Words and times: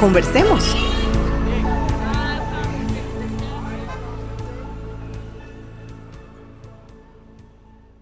Conversemos. 0.00 0.74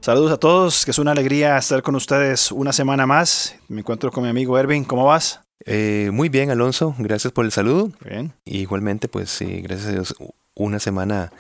Saludos 0.01 0.30
a 0.30 0.37
todos, 0.37 0.84
que 0.84 0.93
es 0.93 0.98
una 1.01 1.11
alegría 1.11 1.59
estar 1.59 1.83
con 1.83 1.97
ustedes 1.97 2.52
una 2.52 2.73
semana 2.73 3.05
más. 3.05 3.57
Me 3.66 3.80
encuentro 3.80 4.12
con 4.12 4.23
mi 4.23 4.30
amigo 4.30 4.57
Ervin, 4.57 4.84
¿cómo 4.84 5.07
vas? 5.07 5.41
Eh, 5.66 6.11
muy 6.12 6.29
bien, 6.29 6.52
Alonso, 6.52 6.95
gracias 6.98 7.33
por 7.33 7.45
el 7.45 7.51
saludo. 7.51 7.91
Bien. 8.09 8.33
igualmente, 8.45 9.09
pues 9.09 9.29
sí, 9.29 9.60
gracias 9.60 9.88
a 9.88 9.93
Dios, 9.93 10.15
una 10.55 10.79
semana 10.79 11.33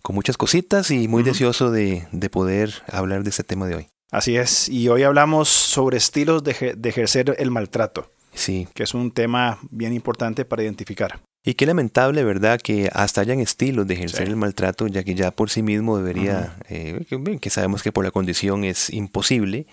con 0.00 0.16
muchas 0.16 0.38
cositas 0.38 0.90
y 0.90 1.06
muy 1.06 1.22
deseoso 1.22 1.70
de, 1.70 2.08
poder 2.32 2.72
hablar 2.90 3.24
de 3.24 3.30
este 3.30 3.44
tema 3.44 3.66
de 3.66 3.74
hoy. 3.74 3.88
Así 4.10 4.38
es, 4.38 4.70
y 4.70 4.88
hoy 4.88 5.02
hablamos 5.02 5.50
sobre 5.50 5.98
estilos 5.98 6.42
de, 6.42 6.74
de 6.78 6.88
ejercer 6.88 7.36
el 7.38 7.50
maltrato. 7.50 8.10
Sí. 8.34 8.68
Que 8.74 8.82
es 8.84 8.94
un 8.94 9.10
tema 9.10 9.58
bien 9.70 9.92
importante 9.92 10.44
para 10.44 10.62
identificar. 10.62 11.20
Y 11.44 11.54
qué 11.54 11.64
lamentable, 11.66 12.24
¿verdad?, 12.24 12.60
que 12.60 12.90
hasta 12.92 13.20
hayan 13.20 13.40
estilos 13.40 13.86
de 13.86 13.94
ejercer 13.94 14.28
el 14.28 14.36
maltrato, 14.36 14.86
ya 14.86 15.02
que 15.02 15.14
ya 15.14 15.30
por 15.30 15.48
sí 15.48 15.62
mismo 15.62 15.96
debería, 15.96 16.56
eh, 16.68 17.06
que, 17.40 17.48
sabemos 17.48 17.82
que 17.82 17.92
por 17.92 18.04
la 18.04 18.10
condición 18.10 18.64
es 18.64 18.90
imposible, 18.90 19.66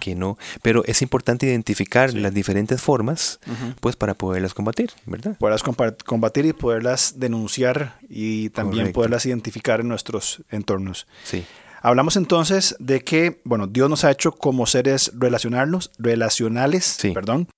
que 0.00 0.14
no, 0.14 0.38
pero 0.62 0.84
es 0.86 1.02
importante 1.02 1.46
identificar 1.46 2.14
las 2.14 2.32
diferentes 2.32 2.80
formas, 2.80 3.40
pues 3.80 3.94
para 3.96 4.14
poderlas 4.14 4.54
combatir, 4.54 4.92
¿verdad? 5.04 5.36
Poderlas 5.38 5.62
combatir 5.62 6.46
y 6.46 6.52
poderlas 6.54 7.18
denunciar 7.18 7.98
y 8.08 8.48
también 8.50 8.92
poderlas 8.92 9.26
identificar 9.26 9.80
en 9.80 9.88
nuestros 9.88 10.42
entornos. 10.50 11.06
Sí. 11.24 11.44
Hablamos 11.82 12.16
entonces 12.16 12.74
de 12.78 13.00
que, 13.00 13.40
bueno, 13.44 13.66
Dios 13.66 13.90
nos 13.90 14.04
ha 14.04 14.10
hecho 14.10 14.32
como 14.32 14.66
seres 14.66 15.12
relacionarnos, 15.14 15.90
relacionales, 15.98 16.98
perdón, 17.14 17.48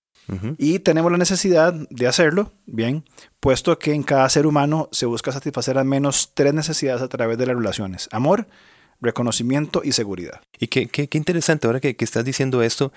y 0.58 0.78
tenemos 0.80 1.10
la 1.10 1.18
necesidad 1.18 1.72
de 1.72 2.06
hacerlo, 2.06 2.52
bien, 2.66 3.04
puesto 3.40 3.78
que 3.78 3.92
en 3.92 4.02
cada 4.02 4.28
ser 4.28 4.46
humano 4.46 4.88
se 4.92 5.06
busca 5.06 5.32
satisfacer 5.32 5.78
al 5.78 5.84
menos 5.84 6.32
tres 6.34 6.54
necesidades 6.54 7.02
a 7.02 7.08
través 7.08 7.38
de 7.38 7.46
las 7.46 7.56
relaciones. 7.56 8.08
Amor, 8.12 8.46
reconocimiento 9.00 9.82
y 9.84 9.92
seguridad. 9.92 10.40
Y 10.58 10.68
qué, 10.68 10.86
qué, 10.86 11.08
interesante 11.16 11.66
ahora 11.66 11.80
que, 11.80 11.96
estás 11.98 12.24
diciendo 12.24 12.62
esto, 12.62 12.92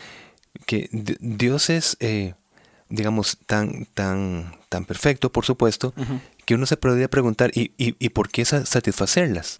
que 0.65 0.89
Dios 0.91 1.69
es, 1.69 1.97
eh, 1.99 2.35
digamos, 2.89 3.37
tan, 3.45 3.85
tan, 3.93 4.55
tan 4.69 4.85
perfecto, 4.85 5.31
por 5.31 5.45
supuesto, 5.45 5.93
que 6.45 6.55
uno 6.55 6.65
se 6.65 6.77
podría 6.77 7.09
preguntar, 7.09 7.51
¿y, 7.55 7.71
y, 7.77 8.09
por 8.09 8.29
qué 8.29 8.45
satisfacerlas? 8.45 9.57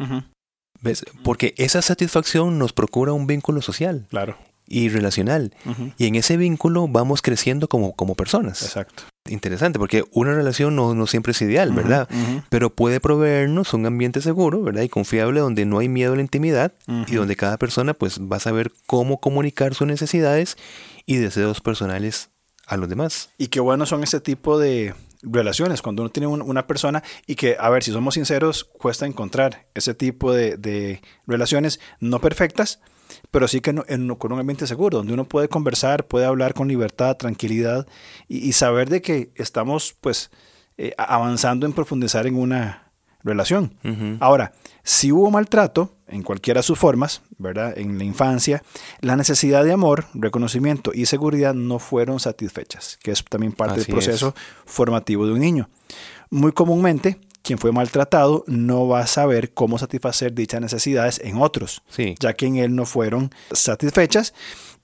¿Ves? 0.81 1.05
Porque 1.23 1.53
esa 1.57 1.81
satisfacción 1.81 2.59
nos 2.59 2.73
procura 2.73 3.13
un 3.13 3.25
vínculo 3.25 3.61
social. 3.61 4.05
Claro 4.09 4.37
y 4.67 4.89
relacional. 4.89 5.53
Y 5.97 6.07
en 6.07 6.15
ese 6.15 6.37
vínculo 6.37 6.87
vamos 6.87 7.21
creciendo 7.21 7.67
como, 7.67 7.95
como 7.95 8.15
personas. 8.15 8.63
Exacto. 8.63 9.03
Interesante, 9.29 9.79
porque 9.79 10.03
una 10.11 10.33
relación 10.33 10.75
no, 10.75 10.93
no 10.93 11.07
siempre 11.07 11.31
es 11.31 11.41
ideal, 11.41 11.71
¿verdad? 11.71 12.09
Pero 12.49 12.69
puede 12.69 12.99
proveernos 12.99 13.73
un 13.73 13.85
ambiente 13.85 14.21
seguro, 14.21 14.61
¿verdad? 14.61 14.81
Y 14.81 14.89
confiable 14.89 15.39
donde 15.39 15.65
no 15.65 15.79
hay 15.79 15.87
miedo 15.87 16.13
a 16.13 16.15
la 16.15 16.21
intimidad 16.21 16.73
y 17.07 17.15
donde 17.15 17.35
cada 17.35 17.57
persona 17.57 17.93
pues 17.93 18.19
va 18.19 18.37
a 18.37 18.41
saber 18.41 18.71
cómo 18.85 19.19
comunicar 19.19 19.75
sus 19.75 19.87
necesidades 19.87 20.57
y 21.05 21.17
deseos 21.17 21.61
personales 21.61 22.29
a 22.67 22.77
los 22.77 22.89
demás. 22.89 23.29
Y 23.37 23.47
qué 23.47 23.59
bueno 23.59 23.85
son 23.85 24.03
ese 24.03 24.19
tipo 24.19 24.59
de 24.59 24.93
relaciones, 25.23 25.81
cuando 25.81 26.03
uno 26.03 26.11
tiene 26.11 26.27
una 26.27 26.67
persona 26.67 27.03
y 27.25 27.35
que, 27.35 27.55
a 27.59 27.69
ver, 27.69 27.83
si 27.83 27.91
somos 27.91 28.13
sinceros, 28.13 28.65
cuesta 28.65 29.05
encontrar 29.05 29.67
ese 29.73 29.93
tipo 29.93 30.33
de, 30.33 30.57
de 30.57 31.01
relaciones 31.25 31.79
no 31.99 32.19
perfectas, 32.19 32.79
pero 33.31 33.47
sí 33.47 33.61
que 33.61 33.73
con 33.73 34.31
un 34.31 34.39
ambiente 34.39 34.67
seguro, 34.67 34.97
donde 34.97 35.13
uno 35.13 35.25
puede 35.25 35.47
conversar, 35.47 36.07
puede 36.07 36.25
hablar 36.25 36.53
con 36.53 36.67
libertad, 36.67 37.17
tranquilidad 37.17 37.87
y, 38.27 38.51
saber 38.53 38.89
de 38.89 39.01
que 39.01 39.31
estamos 39.35 39.95
pues 39.99 40.31
eh, 40.77 40.93
avanzando 40.97 41.65
en 41.65 41.73
profundizar 41.73 42.27
en 42.27 42.35
una 42.35 42.91
relación. 43.23 43.73
Ahora, 44.19 44.53
si 44.83 45.11
hubo 45.11 45.31
maltrato, 45.31 45.93
en 46.07 46.21
cualquiera 46.23 46.59
de 46.59 46.63
sus 46.63 46.77
formas, 46.77 47.21
¿verdad? 47.37 47.77
En 47.77 47.97
la 47.97 48.03
infancia, 48.03 48.63
la 49.01 49.15
necesidad 49.15 49.63
de 49.63 49.71
amor, 49.71 50.05
reconocimiento 50.13 50.91
y 50.93 51.05
seguridad 51.05 51.53
no 51.53 51.79
fueron 51.79 52.19
satisfechas, 52.19 52.99
que 53.01 53.11
es 53.11 53.23
también 53.23 53.53
parte 53.53 53.79
del 53.79 53.87
proceso 53.87 54.35
formativo 54.65 55.25
de 55.25 55.33
un 55.33 55.39
niño. 55.39 55.69
Muy 56.29 56.51
comúnmente, 56.51 57.19
quien 57.41 57.59
fue 57.59 57.71
maltratado 57.71 58.43
no 58.47 58.87
va 58.87 59.01
a 59.01 59.07
saber 59.07 59.53
cómo 59.53 59.77
satisfacer 59.77 60.33
dichas 60.33 60.61
necesidades 60.61 61.19
en 61.23 61.37
otros, 61.37 61.83
ya 62.19 62.33
que 62.33 62.45
en 62.45 62.57
él 62.57 62.75
no 62.75 62.85
fueron 62.85 63.31
satisfechas 63.51 64.33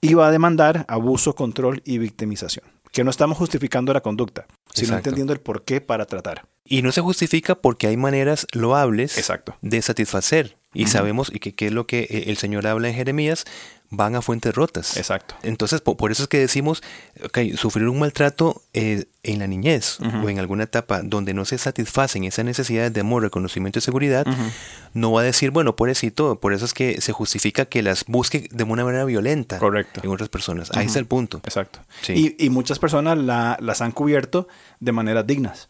y 0.00 0.14
va 0.14 0.28
a 0.28 0.30
demandar 0.30 0.84
abuso, 0.88 1.34
control 1.34 1.82
y 1.84 1.98
victimización. 1.98 2.64
Que 2.92 3.04
no 3.04 3.10
estamos 3.10 3.38
justificando 3.38 3.92
la 3.92 4.00
conducta, 4.00 4.46
sino 4.74 4.96
entendiendo 4.96 5.32
el 5.32 5.40
por 5.40 5.64
qué 5.64 5.80
para 5.80 6.06
tratar. 6.06 6.44
Y 6.70 6.82
no 6.82 6.92
se 6.92 7.00
justifica 7.00 7.56
porque 7.56 7.88
hay 7.88 7.96
maneras 7.96 8.46
loables 8.52 9.20
de 9.60 9.82
satisfacer. 9.82 10.56
Y 10.72 10.86
sabemos 10.86 11.32
y 11.34 11.40
que 11.40 11.52
qué 11.52 11.66
es 11.66 11.72
lo 11.72 11.88
que 11.88 12.02
eh, 12.02 12.24
el 12.28 12.36
Señor 12.36 12.64
habla 12.68 12.88
en 12.88 12.94
Jeremías, 12.94 13.44
van 13.90 14.14
a 14.14 14.22
fuentes 14.22 14.54
rotas. 14.54 14.96
Exacto. 14.96 15.34
Entonces, 15.42 15.80
por, 15.80 16.12
eso 16.12 16.22
es 16.22 16.28
que 16.28 16.38
decimos, 16.38 16.80
okay, 17.24 17.56
sufrir 17.56 17.88
un 17.88 17.98
maltrato 17.98 18.62
eh, 18.72 19.06
en 19.24 19.40
la 19.40 19.48
niñez 19.48 19.98
o 20.00 20.28
en 20.28 20.38
alguna 20.38 20.62
etapa 20.62 21.02
donde 21.02 21.34
no 21.34 21.44
se 21.44 21.58
satisfacen 21.58 22.22
esas 22.22 22.44
necesidades 22.44 22.92
de 22.92 23.00
amor, 23.00 23.24
reconocimiento 23.24 23.80
y 23.80 23.82
seguridad, 23.82 24.24
no 24.94 25.10
va 25.10 25.22
a 25.22 25.24
decir, 25.24 25.50
bueno, 25.50 25.74
pobrecito, 25.74 26.38
por 26.38 26.52
eso 26.52 26.66
es 26.66 26.72
que 26.72 27.00
se 27.00 27.12
justifica 27.12 27.64
que 27.64 27.82
las 27.82 28.04
busque 28.06 28.48
de 28.52 28.62
una 28.62 28.84
manera 28.84 29.04
violenta 29.04 29.58
Correcto. 29.58 30.02
en 30.04 30.10
otras 30.10 30.28
personas. 30.28 30.70
Ahí 30.74 30.86
está 30.86 31.00
el 31.00 31.06
punto. 31.06 31.38
Exacto. 31.38 31.80
Y, 32.08 32.48
muchas 32.50 32.78
personas 32.78 33.18
las 33.18 33.80
han 33.80 33.90
cubierto 33.90 34.46
de 34.78 34.92
maneras 34.92 35.26
dignas. 35.26 35.68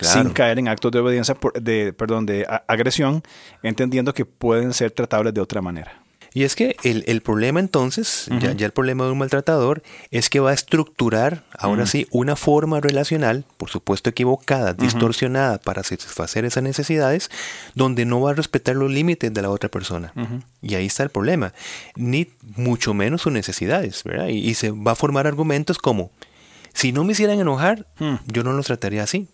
Sin 0.00 0.30
caer 0.30 0.58
en 0.58 0.68
actos 0.68 0.92
de 0.92 0.98
obediencia, 1.00 1.36
de, 1.60 1.92
perdón, 1.92 2.26
de 2.26 2.46
agresión, 2.66 3.22
entendiendo 3.62 4.14
que 4.14 4.24
pueden 4.24 4.72
ser 4.72 4.90
tratables 4.90 5.34
de 5.34 5.40
otra 5.40 5.62
manera. 5.62 6.06
Y 6.36 6.44
es 6.44 6.54
que 6.54 6.76
el, 6.82 7.22
problema 7.22 7.60
entonces, 7.60 8.26
ya, 8.40 8.50
el 8.50 8.72
problema 8.72 9.06
de 9.06 9.12
un 9.12 9.16
maltratador, 9.16 9.82
es 10.10 10.28
que 10.28 10.38
va 10.38 10.50
a 10.50 10.52
estructurar, 10.52 11.44
ahora 11.58 11.86
sí, 11.86 12.06
una 12.10 12.36
forma 12.36 12.78
relacional, 12.78 13.46
por 13.56 13.70
supuesto 13.70 14.10
equivocada, 14.10 14.74
distorsionada 14.74 15.56
para 15.56 15.82
satisfacer 15.82 16.44
esas 16.44 16.62
necesidades, 16.62 17.30
donde 17.74 18.04
no 18.04 18.20
va 18.20 18.32
a 18.32 18.34
respetar 18.34 18.76
los 18.76 18.92
límites 18.92 19.32
de 19.32 19.40
la 19.40 19.48
otra 19.48 19.70
persona. 19.70 20.12
Y 20.60 20.74
ahí 20.74 20.84
está 20.84 21.04
el 21.04 21.08
problema. 21.08 21.54
Ni 21.94 22.28
mucho 22.54 22.92
menos 22.92 23.22
sus 23.22 23.32
necesidades, 23.32 24.04
¿verdad? 24.04 24.26
Y, 24.28 24.52
se 24.52 24.72
va 24.72 24.92
a 24.92 24.94
formar 24.94 25.26
argumentos 25.26 25.78
como, 25.78 26.10
si 26.74 26.92
no 26.92 27.02
me 27.02 27.12
hicieran 27.12 27.40
enojar, 27.40 27.86
yo 28.26 28.42
no 28.42 28.52
los 28.52 28.66
trataría 28.66 29.04
así. 29.04 29.26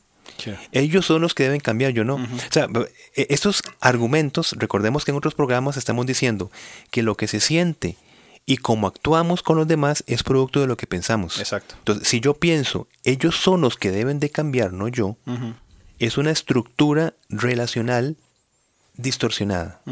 Ellos 0.72 1.06
son 1.06 1.22
los 1.22 1.34
que 1.34 1.44
deben 1.44 1.60
cambiar, 1.60 1.92
yo 1.92 2.04
no. 2.04 2.16
O 2.16 2.52
sea, 2.52 2.68
e, 3.14 3.26
estos 3.30 3.62
argumentos, 3.80 4.54
recordemos 4.58 5.04
que 5.04 5.10
en 5.10 5.16
otros 5.16 5.34
programas 5.34 5.76
estamos 5.76 6.06
diciendo 6.06 6.50
que 6.90 7.02
lo 7.02 7.16
que 7.16 7.28
se 7.28 7.40
siente 7.40 7.96
y 8.46 8.56
cómo 8.56 8.86
actuamos 8.86 9.42
con 9.42 9.56
los 9.56 9.68
demás 9.68 10.04
es 10.06 10.22
producto 10.22 10.60
de 10.60 10.66
lo 10.66 10.76
que 10.76 10.86
pensamos. 10.86 11.38
Exacto. 11.38 11.76
Entonces, 11.78 12.08
si 12.08 12.20
yo 12.20 12.34
pienso, 12.34 12.88
ellos 13.04 13.36
son 13.36 13.60
los 13.60 13.76
que 13.76 13.90
deben 13.90 14.18
de 14.18 14.30
cambiar, 14.30 14.72
no 14.72 14.88
yo, 14.88 15.16
es 15.98 16.18
una 16.18 16.30
estructura 16.30 17.14
relacional 17.28 18.16
distorsionada. 18.94 19.82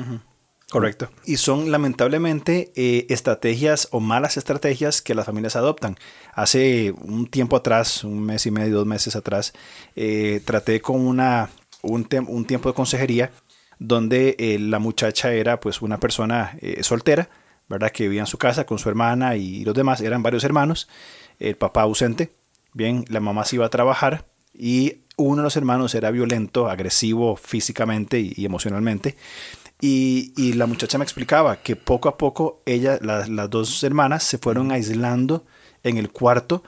Correcto. 0.70 1.10
Y 1.26 1.38
son 1.38 1.72
lamentablemente 1.72 2.70
eh, 2.76 3.06
estrategias 3.08 3.88
o 3.90 3.98
malas 3.98 4.36
estrategias 4.36 5.02
que 5.02 5.16
las 5.16 5.26
familias 5.26 5.56
adoptan. 5.56 5.96
Hace 6.32 6.94
un 7.02 7.26
tiempo 7.26 7.56
atrás, 7.56 8.04
un 8.04 8.20
mes 8.20 8.46
y 8.46 8.52
medio, 8.52 8.76
dos 8.76 8.86
meses 8.86 9.16
atrás, 9.16 9.52
eh, 9.96 10.40
traté 10.44 10.80
con 10.80 11.00
una, 11.04 11.50
un, 11.82 12.04
tiempo 12.04 12.68
de 12.68 12.74
consejería 12.74 13.32
donde 13.80 14.36
eh, 14.38 14.60
la 14.60 14.78
muchacha 14.78 15.32
era 15.32 15.58
pues 15.58 15.82
una 15.82 15.98
persona 15.98 16.56
soltera, 16.82 17.30
¿verdad? 17.68 17.90
Que 17.90 18.04
vivía 18.04 18.20
en 18.20 18.26
su 18.26 18.38
casa 18.38 18.64
con 18.64 18.78
su 18.78 18.88
hermana 18.88 19.34
y 19.34 19.64
los 19.64 19.74
demás, 19.74 20.00
eran 20.00 20.22
varios 20.22 20.44
hermanos, 20.44 20.88
el 21.40 21.56
papá 21.56 21.82
ausente, 21.82 22.32
bien, 22.74 23.04
la 23.08 23.18
mamá 23.18 23.44
se 23.44 23.56
iba 23.56 23.66
a 23.66 23.70
trabajar 23.70 24.24
y 24.54 24.98
uno 25.16 25.38
de 25.38 25.42
los 25.42 25.56
hermanos 25.56 25.94
era 25.94 26.10
violento, 26.10 26.68
agresivo 26.68 27.36
físicamente 27.36 28.20
y 28.20 28.44
emocionalmente. 28.44 29.16
Y, 29.80 30.52
la 30.54 30.66
muchacha 30.66 30.98
me 30.98 31.04
explicaba 31.04 31.56
que 31.56 31.76
poco 31.76 32.08
a 32.08 32.18
poco 32.18 32.62
ella, 32.66 32.98
las 33.00 33.50
dos 33.50 33.82
hermanas 33.82 34.22
se 34.24 34.38
fueron 34.38 34.72
aislando 34.72 35.44
en 35.82 35.96
el 35.96 36.10
cuarto, 36.10 36.62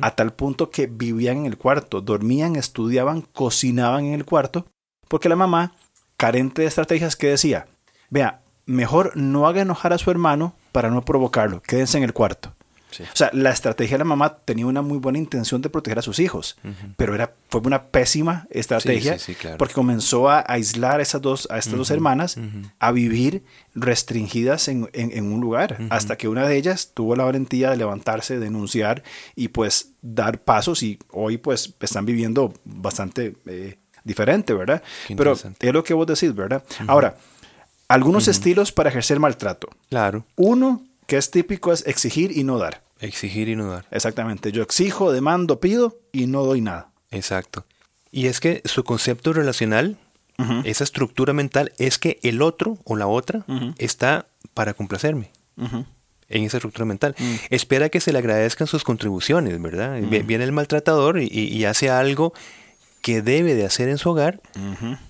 a 0.00 0.10
tal 0.10 0.32
punto 0.32 0.70
que 0.70 0.88
vivían 0.88 1.38
en 1.38 1.46
el 1.46 1.56
cuarto, 1.56 2.00
dormían, 2.00 2.56
estudiaban, 2.56 3.22
cocinaban 3.22 4.06
en 4.06 4.14
el 4.14 4.24
cuarto, 4.24 4.66
porque 5.06 5.28
la 5.28 5.36
mamá, 5.36 5.72
carente 6.16 6.62
de 6.62 6.68
estrategias, 6.68 7.14
que 7.14 7.28
decía, 7.28 7.68
vea, 8.10 8.42
mejor 8.66 9.16
no 9.16 9.46
haga 9.46 9.62
enojar 9.62 9.92
a 9.92 9.98
su 9.98 10.10
hermano 10.10 10.54
para 10.72 10.90
no 10.90 11.04
provocarlo, 11.04 11.62
quédense 11.62 11.96
en 11.96 12.04
el 12.04 12.12
cuarto. 12.12 12.54
O 13.00 13.16
sea, 13.16 13.30
la 13.32 13.50
estrategia 13.50 13.94
de 13.94 13.98
la 13.98 14.04
mamá 14.04 14.38
tenía 14.44 14.66
una 14.66 14.82
muy 14.82 14.98
buena 14.98 15.18
intención 15.18 15.60
de 15.60 15.68
proteger 15.68 15.98
a 15.98 16.02
sus 16.02 16.18
hijos, 16.18 16.56
pero 16.96 17.14
era, 17.14 17.34
fue 17.48 17.60
una 17.60 17.84
pésima 17.84 18.46
estrategia 18.50 19.16
porque 19.58 19.74
comenzó 19.74 20.28
a 20.28 20.44
aislar 20.46 21.00
a, 21.00 21.02
esas 21.02 21.20
dos, 21.20 21.48
a 21.50 21.58
estas 21.58 21.76
dos 21.76 21.90
hermanas 21.90 22.38
a 22.78 22.92
vivir 22.92 23.44
restringidas 23.74 24.68
en, 24.68 24.88
en, 24.92 25.32
un 25.32 25.40
lugar, 25.40 25.78
hasta 25.90 26.16
que 26.16 26.28
una 26.28 26.48
de 26.48 26.56
ellas 26.56 26.92
tuvo 26.94 27.14
la 27.14 27.24
valentía 27.24 27.70
de 27.70 27.76
levantarse, 27.76 28.38
denunciar 28.38 29.02
y 29.36 29.48
pues 29.48 29.92
dar 30.00 30.40
pasos 30.42 30.82
y 30.82 30.98
hoy 31.10 31.38
pues 31.38 31.74
están 31.80 32.06
viviendo 32.06 32.54
bastante 32.64 33.36
eh, 33.46 33.78
diferente, 34.04 34.54
¿verdad? 34.54 34.82
Pero 35.16 35.32
es 35.32 35.72
lo 35.72 35.84
que 35.84 35.94
vos 35.94 36.06
decís, 36.06 36.34
¿verdad? 36.34 36.64
Ahora, 36.86 37.16
algunos 37.88 38.28
estilos 38.28 38.72
para 38.72 38.90
ejercer 38.90 39.18
maltrato. 39.20 39.68
Claro. 39.88 40.24
Uno 40.36 40.87
que 41.08 41.16
es 41.16 41.30
típico 41.30 41.72
es 41.72 41.86
exigir 41.86 42.36
y 42.36 42.44
no 42.44 42.58
dar. 42.58 42.84
Exigir 43.00 43.48
y 43.48 43.56
no 43.56 43.66
dar. 43.66 43.86
Exactamente. 43.90 44.52
Yo 44.52 44.62
exijo, 44.62 45.10
demando, 45.10 45.58
pido 45.58 45.98
y 46.12 46.26
no 46.26 46.44
doy 46.44 46.60
nada. 46.60 46.90
Exacto. 47.10 47.64
Y 48.12 48.26
es 48.26 48.40
que 48.40 48.60
su 48.66 48.84
concepto 48.84 49.32
relacional, 49.32 49.96
esa 50.64 50.84
estructura 50.84 51.32
mental, 51.32 51.72
es 51.78 51.98
que 51.98 52.20
el 52.22 52.42
otro 52.42 52.78
o 52.84 52.94
la 52.94 53.06
otra 53.06 53.44
está 53.78 54.28
para 54.52 54.74
complacerme. 54.74 55.30
En 55.56 56.44
esa 56.44 56.58
estructura 56.58 56.84
mental. 56.84 57.16
Mm. 57.18 57.34
Espera 57.48 57.88
que 57.88 58.00
se 58.00 58.12
le 58.12 58.18
agradezcan 58.18 58.66
sus 58.66 58.84
contribuciones, 58.84 59.60
¿verdad? 59.62 59.98
Viene 60.02 60.44
el 60.44 60.52
maltratador 60.52 61.22
y 61.22 61.64
hace 61.64 61.88
algo 61.88 62.34
que 63.00 63.22
debe 63.22 63.54
de 63.54 63.64
hacer 63.64 63.88
en 63.88 63.98
su 63.98 64.10
hogar 64.10 64.40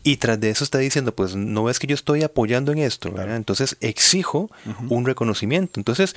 y 0.02 0.16
tras 0.16 0.40
de 0.40 0.50
eso 0.50 0.64
está 0.64 0.78
diciendo, 0.78 1.14
pues 1.14 1.34
no 1.36 1.64
ves 1.64 1.78
que 1.78 1.86
yo 1.86 1.94
estoy 1.94 2.22
apoyando 2.22 2.72
en 2.72 2.78
esto, 2.78 3.12
entonces 3.18 3.76
exijo 3.80 4.50
un 4.88 5.06
reconocimiento. 5.06 5.80
Entonces 5.80 6.14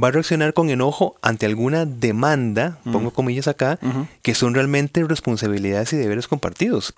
va 0.00 0.08
a 0.08 0.10
reaccionar 0.12 0.54
con 0.54 0.70
enojo 0.70 1.16
ante 1.22 1.46
alguna 1.46 1.84
demanda, 1.84 2.78
pongo 2.84 3.10
comillas 3.10 3.48
acá, 3.48 3.78
que 4.22 4.34
son 4.34 4.54
realmente 4.54 5.04
responsabilidades 5.04 5.92
y 5.92 5.96
deberes 5.96 6.28
compartidos 6.28 6.94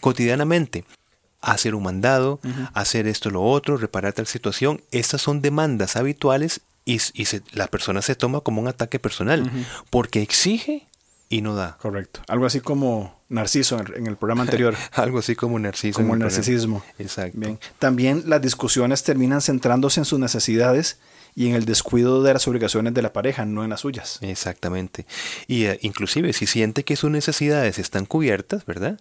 cotidianamente. 0.00 0.84
Hacer 1.42 1.74
un 1.74 1.84
mandado, 1.84 2.40
hacer 2.72 3.06
esto, 3.06 3.30
lo 3.30 3.42
otro, 3.42 3.76
reparar 3.76 4.12
tal 4.14 4.26
situación, 4.26 4.80
estas 4.90 5.22
son 5.22 5.42
demandas 5.42 5.96
habituales 5.96 6.62
y, 6.84 7.00
la 7.52 7.66
persona 7.66 8.00
se 8.00 8.14
toma 8.14 8.40
como 8.40 8.60
un 8.62 8.68
ataque 8.68 8.98
personal, 8.98 9.50
porque 9.90 10.22
exige 10.22 10.86
y 11.28 11.42
no 11.42 11.54
da. 11.54 11.76
Correcto. 11.80 12.20
Algo 12.28 12.46
así 12.46 12.60
como 12.60 13.16
Narciso 13.28 13.78
en 13.94 14.06
el 14.06 14.16
programa 14.16 14.42
anterior. 14.42 14.74
Algo 14.92 15.18
así 15.18 15.34
como 15.34 15.58
Narciso. 15.58 16.00
Como 16.00 16.14
el 16.14 16.20
narcisismo. 16.20 16.82
Exacto. 16.98 17.38
Bien. 17.38 17.58
También 17.78 18.24
las 18.26 18.40
discusiones 18.40 19.02
terminan 19.02 19.40
centrándose 19.40 20.00
en 20.00 20.04
sus 20.04 20.18
necesidades 20.18 20.98
y 21.38 21.48
en 21.48 21.54
el 21.54 21.66
descuido 21.66 22.22
de 22.22 22.32
las 22.32 22.48
obligaciones 22.48 22.94
de 22.94 23.02
la 23.02 23.12
pareja, 23.12 23.44
no 23.44 23.62
en 23.62 23.68
las 23.68 23.80
suyas. 23.80 24.18
Exactamente. 24.22 25.04
Y 25.46 25.66
eh, 25.66 25.78
inclusive 25.82 26.32
si 26.32 26.46
siente 26.46 26.82
que 26.82 26.96
sus 26.96 27.10
necesidades 27.10 27.78
están 27.78 28.06
cubiertas, 28.06 28.64
¿verdad? 28.64 28.98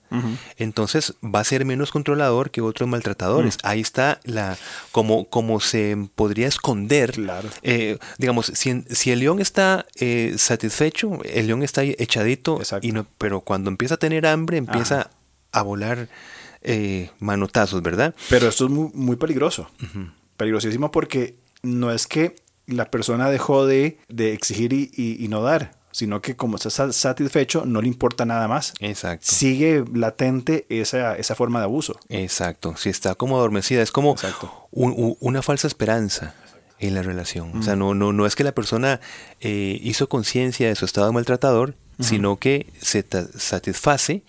Entonces 0.58 1.14
va 1.24 1.40
a 1.40 1.44
ser 1.46 1.64
menos 1.64 1.94
controlador 1.94 2.52
que 2.52 2.60
otros 2.60 2.90
maltratadores. 2.90 3.58
Ahí 3.64 3.80
está 3.80 4.20
la 4.26 4.58
como, 4.92 5.30
como 5.30 5.62
se 5.62 5.96
podría 6.14 6.50
esconder. 6.50 7.14
Claro. 7.14 7.48
Eh, 7.64 8.00
digamos, 8.18 8.48
si, 8.54 8.84
si, 8.90 9.12
el 9.12 9.20
león 9.20 9.40
está 9.40 9.86
eh, 9.96 10.36
satisfecho, 10.38 11.20
el 11.24 11.48
león 11.48 11.64
está 11.64 11.84
echadito, 11.84 12.60
y 12.82 12.92
no, 12.92 13.08
pero 13.18 13.40
cuando 13.40 13.70
empieza 13.70 13.96
a 13.96 13.98
tener 13.98 14.28
hambre, 14.28 14.58
empieza 14.58 15.10
a 15.54 15.62
volar 15.62 16.10
manotazos, 17.20 17.82
¿verdad? 17.82 18.14
Pero 18.30 18.50
esto 18.50 18.66
es 18.66 18.72
muy, 18.72 18.90
muy 18.94 19.16
peligroso. 19.16 19.70
Peligrosísimo 20.36 20.92
porque 20.92 21.45
no 21.66 21.92
es 21.92 22.08
que 22.08 22.36
la 22.68 22.90
persona 22.90 23.30
dejó 23.30 23.66
de, 23.66 23.98
exigir 24.18 24.74
y, 24.74 25.28
no 25.30 25.42
dar, 25.42 25.72
sino 25.92 26.22
que 26.22 26.36
como 26.36 26.58
está 26.58 26.70
satisfecho, 26.92 27.66
no 27.66 27.82
le 27.82 27.88
importa 27.88 28.26
nada 28.26 28.48
más. 28.48 28.74
Exacto. 28.80 29.26
Sigue 29.30 29.84
latente 29.94 30.66
esa, 30.70 31.16
esa 31.18 31.36
forma 31.36 31.60
de 31.60 31.66
abuso. 31.66 32.00
Exacto. 32.10 32.76
Si 32.78 32.90
está 32.90 33.16
como 33.16 33.38
adormecida, 33.38 33.82
es 33.82 33.92
como 33.92 34.16
una 34.72 35.42
falsa 35.42 35.68
esperanza 35.68 36.34
en 36.80 36.96
la 36.96 37.02
relación. 37.02 37.58
O 37.58 37.64
sea, 37.64 37.76
no, 37.76 37.94
no, 37.94 38.14
no 38.14 38.26
es 38.26 38.36
que 38.36 38.44
la 38.44 38.54
persona 38.54 39.00
eh, 39.40 39.80
hizo 39.82 40.10
conciencia 40.10 40.68
de 40.68 40.76
su 40.76 40.86
estado 40.86 41.12
maltratador, 41.14 41.76
sino 42.00 42.38
que 42.38 42.74
se 42.82 43.06
satisface 43.38 44.24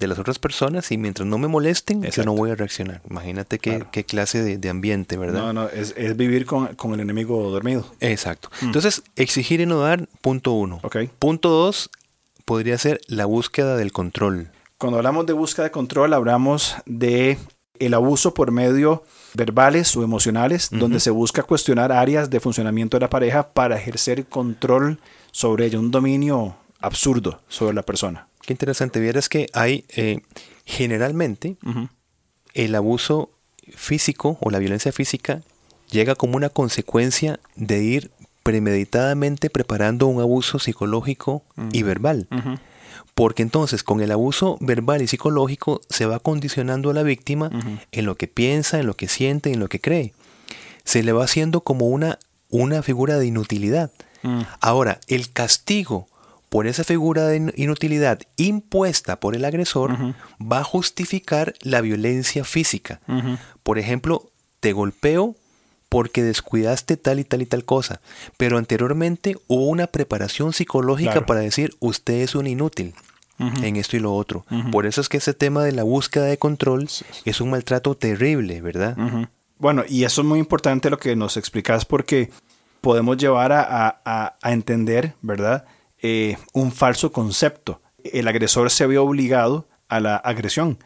de 0.00 0.08
las 0.08 0.18
otras 0.18 0.38
personas 0.38 0.90
y 0.90 0.98
mientras 0.98 1.28
no 1.28 1.38
me 1.38 1.46
molesten, 1.46 2.02
yo 2.02 2.24
no 2.24 2.32
voy 2.32 2.50
a 2.50 2.54
reaccionar. 2.54 3.02
Imagínate 3.08 3.58
qué, 3.58 3.84
qué 3.92 4.04
clase 4.04 4.56
de, 4.56 4.68
ambiente, 4.70 5.18
¿verdad? 5.18 5.40
No, 5.40 5.52
no, 5.52 5.68
es, 5.68 5.94
vivir 6.16 6.46
con, 6.46 6.76
el 6.94 7.00
enemigo 7.00 7.50
dormido. 7.50 7.86
Exacto. 8.00 8.48
Mm. 8.62 8.66
Entonces, 8.66 9.02
exigir 9.14 9.60
y 9.60 9.66
no 9.66 9.78
dar, 9.78 10.08
punto 10.22 10.52
uno. 10.52 10.80
Okay. 10.82 11.10
Punto 11.18 11.50
dos, 11.50 11.90
podría 12.46 12.78
ser 12.78 13.00
la 13.06 13.26
búsqueda 13.26 13.76
del 13.76 13.92
control. 13.92 14.50
Cuando 14.78 14.96
hablamos 14.96 15.26
de 15.26 15.34
búsqueda 15.34 15.64
de 15.64 15.70
control, 15.70 16.14
hablamos 16.14 16.76
de 16.86 17.36
el 17.78 17.94
abuso 17.94 18.32
por 18.32 18.50
medio 18.50 19.04
verbales 19.34 19.94
o 19.96 20.02
emocionales, 20.02 20.68
donde 20.70 21.00
se 21.00 21.10
busca 21.10 21.42
cuestionar 21.42 21.92
áreas 21.92 22.30
de 22.30 22.40
funcionamiento 22.40 22.96
de 22.96 23.02
la 23.02 23.10
pareja 23.10 23.52
para 23.52 23.76
ejercer 23.76 24.26
control 24.26 24.98
sobre 25.30 25.66
ella, 25.66 25.78
un 25.78 25.90
dominio 25.90 26.56
absurdo 26.80 27.40
sobre 27.48 27.74
la 27.74 27.82
persona. 27.82 28.29
Qué 28.50 28.54
interesante. 28.54 28.98
Vieras 28.98 29.28
que 29.28 29.46
hay 29.52 29.84
eh, 29.90 30.22
generalmente 30.64 31.56
el 32.52 32.74
abuso 32.74 33.30
físico 33.76 34.38
o 34.40 34.50
la 34.50 34.58
violencia 34.58 34.90
física 34.90 35.42
llega 35.88 36.16
como 36.16 36.36
una 36.36 36.48
consecuencia 36.48 37.38
de 37.54 37.84
ir 37.84 38.10
premeditadamente 38.42 39.50
preparando 39.50 40.08
un 40.08 40.20
abuso 40.20 40.58
psicológico 40.58 41.44
y 41.70 41.84
verbal. 41.84 42.26
Porque 43.14 43.42
entonces 43.42 43.84
con 43.84 44.00
el 44.00 44.10
abuso 44.10 44.58
verbal 44.60 45.00
y 45.00 45.06
psicológico 45.06 45.80
se 45.88 46.06
va 46.06 46.18
condicionando 46.18 46.90
a 46.90 46.94
la 46.94 47.04
víctima 47.04 47.52
en 47.92 48.04
lo 48.04 48.16
que 48.16 48.26
piensa, 48.26 48.80
en 48.80 48.88
lo 48.88 48.96
que 48.96 49.06
siente, 49.06 49.52
en 49.52 49.60
lo 49.60 49.68
que 49.68 49.80
cree. 49.80 50.12
Se 50.82 51.04
le 51.04 51.12
va 51.12 51.22
haciendo 51.22 51.60
como 51.60 51.86
una, 51.86 52.18
una 52.48 52.82
figura 52.82 53.16
de 53.16 53.26
inutilidad. 53.26 53.92
Mm. 54.24 54.40
Ahora, 54.60 54.98
el 55.06 55.30
castigo 55.30 56.08
por 56.50 56.66
esa 56.66 56.84
figura 56.84 57.26
de 57.28 57.52
inutilidad 57.56 58.20
impuesta 58.36 59.20
por 59.20 59.34
el 59.34 59.44
agresor 59.46 59.96
va 60.40 60.58
a 60.58 60.64
justificar 60.64 61.54
la 61.62 61.80
violencia 61.80 62.44
física. 62.44 63.00
Por 63.62 63.78
ejemplo, 63.78 64.30
te 64.58 64.72
golpeo 64.72 65.36
porque 65.88 66.22
descuidaste 66.22 66.96
tal 66.96 67.20
y 67.20 67.24
tal 67.24 67.42
y 67.42 67.46
tal 67.46 67.64
cosa. 67.64 68.00
Pero 68.36 68.58
anteriormente 68.58 69.36
hubo 69.46 69.66
una 69.66 69.86
preparación 69.86 70.52
psicológica 70.52 71.24
para 71.24 71.40
decir 71.40 71.74
usted 71.78 72.14
es 72.14 72.34
un 72.34 72.48
inútil 72.48 72.94
en 73.38 73.76
esto 73.76 73.96
y 73.96 74.00
lo 74.00 74.12
otro. 74.12 74.44
Por 74.72 74.86
eso 74.86 75.00
es 75.00 75.08
que 75.08 75.18
ese 75.18 75.34
tema 75.34 75.62
de 75.62 75.72
la 75.72 75.84
búsqueda 75.84 76.24
de 76.24 76.36
control 76.36 76.88
es 77.24 77.40
un 77.40 77.50
maltrato 77.50 77.96
terrible, 77.96 78.60
¿verdad? 78.60 78.96
Bueno, 79.58 79.84
y 79.88 80.02
eso 80.02 80.22
es 80.22 80.26
muy 80.26 80.40
importante 80.40 80.90
lo 80.90 80.98
que 80.98 81.14
nos 81.14 81.36
explicas 81.36 81.84
porque 81.84 82.30
podemos 82.80 83.18
llevar 83.18 83.52
a 83.52 84.36
entender, 84.42 85.14
¿verdad? 85.22 85.64
Eh, 86.02 86.36
un 86.52 86.72
falso 86.72 87.12
concepto. 87.12 87.80
El 88.04 88.28
agresor 88.28 88.70
se 88.70 88.86
vio 88.86 89.04
obligado 89.04 89.68
a 89.88 90.00
la 90.00 90.16
agresión 90.16 90.78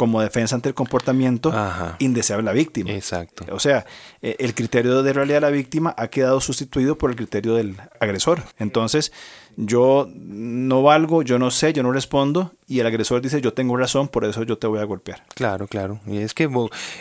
como 0.00 0.22
defensa 0.22 0.54
ante 0.54 0.70
el 0.70 0.74
comportamiento 0.74 1.52
indeseable 1.98 2.42
de 2.42 2.46
la 2.46 2.52
víctima. 2.54 2.90
Exacto. 2.92 3.44
O 3.52 3.58
sea, 3.58 3.84
eh, 4.22 4.34
el 4.38 4.54
criterio 4.54 5.02
de 5.02 5.12
realidad 5.12 5.36
de 5.36 5.40
la 5.42 5.50
víctima 5.50 5.94
ha 5.98 6.08
quedado 6.08 6.40
sustituido 6.40 6.96
por 6.96 7.10
el 7.10 7.16
criterio 7.16 7.54
del 7.54 7.76
agresor. 8.00 8.42
Entonces, 8.58 9.12
yo 9.56 10.08
no 10.14 10.82
valgo, 10.82 11.20
yo 11.20 11.38
no 11.38 11.50
sé, 11.50 11.74
yo 11.74 11.82
no 11.82 11.92
respondo, 11.92 12.54
y 12.66 12.80
el 12.80 12.86
agresor 12.86 13.20
dice, 13.20 13.42
yo 13.42 13.52
tengo 13.52 13.76
razón, 13.76 14.08
por 14.08 14.24
eso 14.24 14.42
yo 14.42 14.56
te 14.56 14.66
voy 14.66 14.78
a 14.78 14.84
golpear. 14.84 15.22
Claro, 15.34 15.66
claro. 15.66 16.00
Y 16.06 16.16
es 16.16 16.32
que 16.32 16.48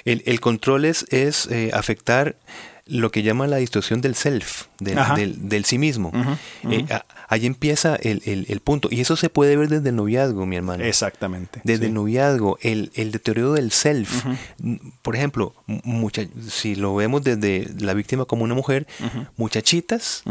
el, 0.03 0.39
control 0.41 0.83
es, 0.83 1.05
es 1.09 1.47
eh, 1.49 1.71
afectar 1.73 2.35
lo 2.89 3.11
que 3.11 3.23
llama 3.23 3.47
la 3.47 3.57
distorsión 3.57 4.01
del 4.01 4.15
self, 4.15 4.65
del, 4.79 5.49
del, 5.49 5.65
sí 5.65 5.77
mismo. 5.77 6.11
Eh, 6.69 6.85
ahí 7.27 7.45
empieza 7.45 7.95
el, 7.95 8.61
punto. 8.63 8.89
Y 8.91 9.01
eso 9.01 9.15
se 9.15 9.29
puede 9.29 9.55
ver 9.55 9.69
desde 9.69 9.89
el 9.89 9.95
noviazgo, 9.95 10.45
mi 10.45 10.55
hermano. 10.55 10.83
Exactamente. 10.83 11.61
Desde 11.63 11.87
el 11.87 11.93
noviazgo, 11.93 12.57
el, 12.61 12.91
deterioro 12.93 13.53
del 13.53 13.71
self. 13.71 14.25
Por 15.01 15.15
ejemplo, 15.15 15.53
mucha, 15.65 16.23
si 16.49 16.75
lo 16.75 16.95
vemos 16.95 17.23
desde 17.23 17.67
la 17.79 17.93
víctima 17.93 18.25
como 18.25 18.43
una 18.43 18.55
mujer, 18.55 18.87
muchachitas 19.37 20.23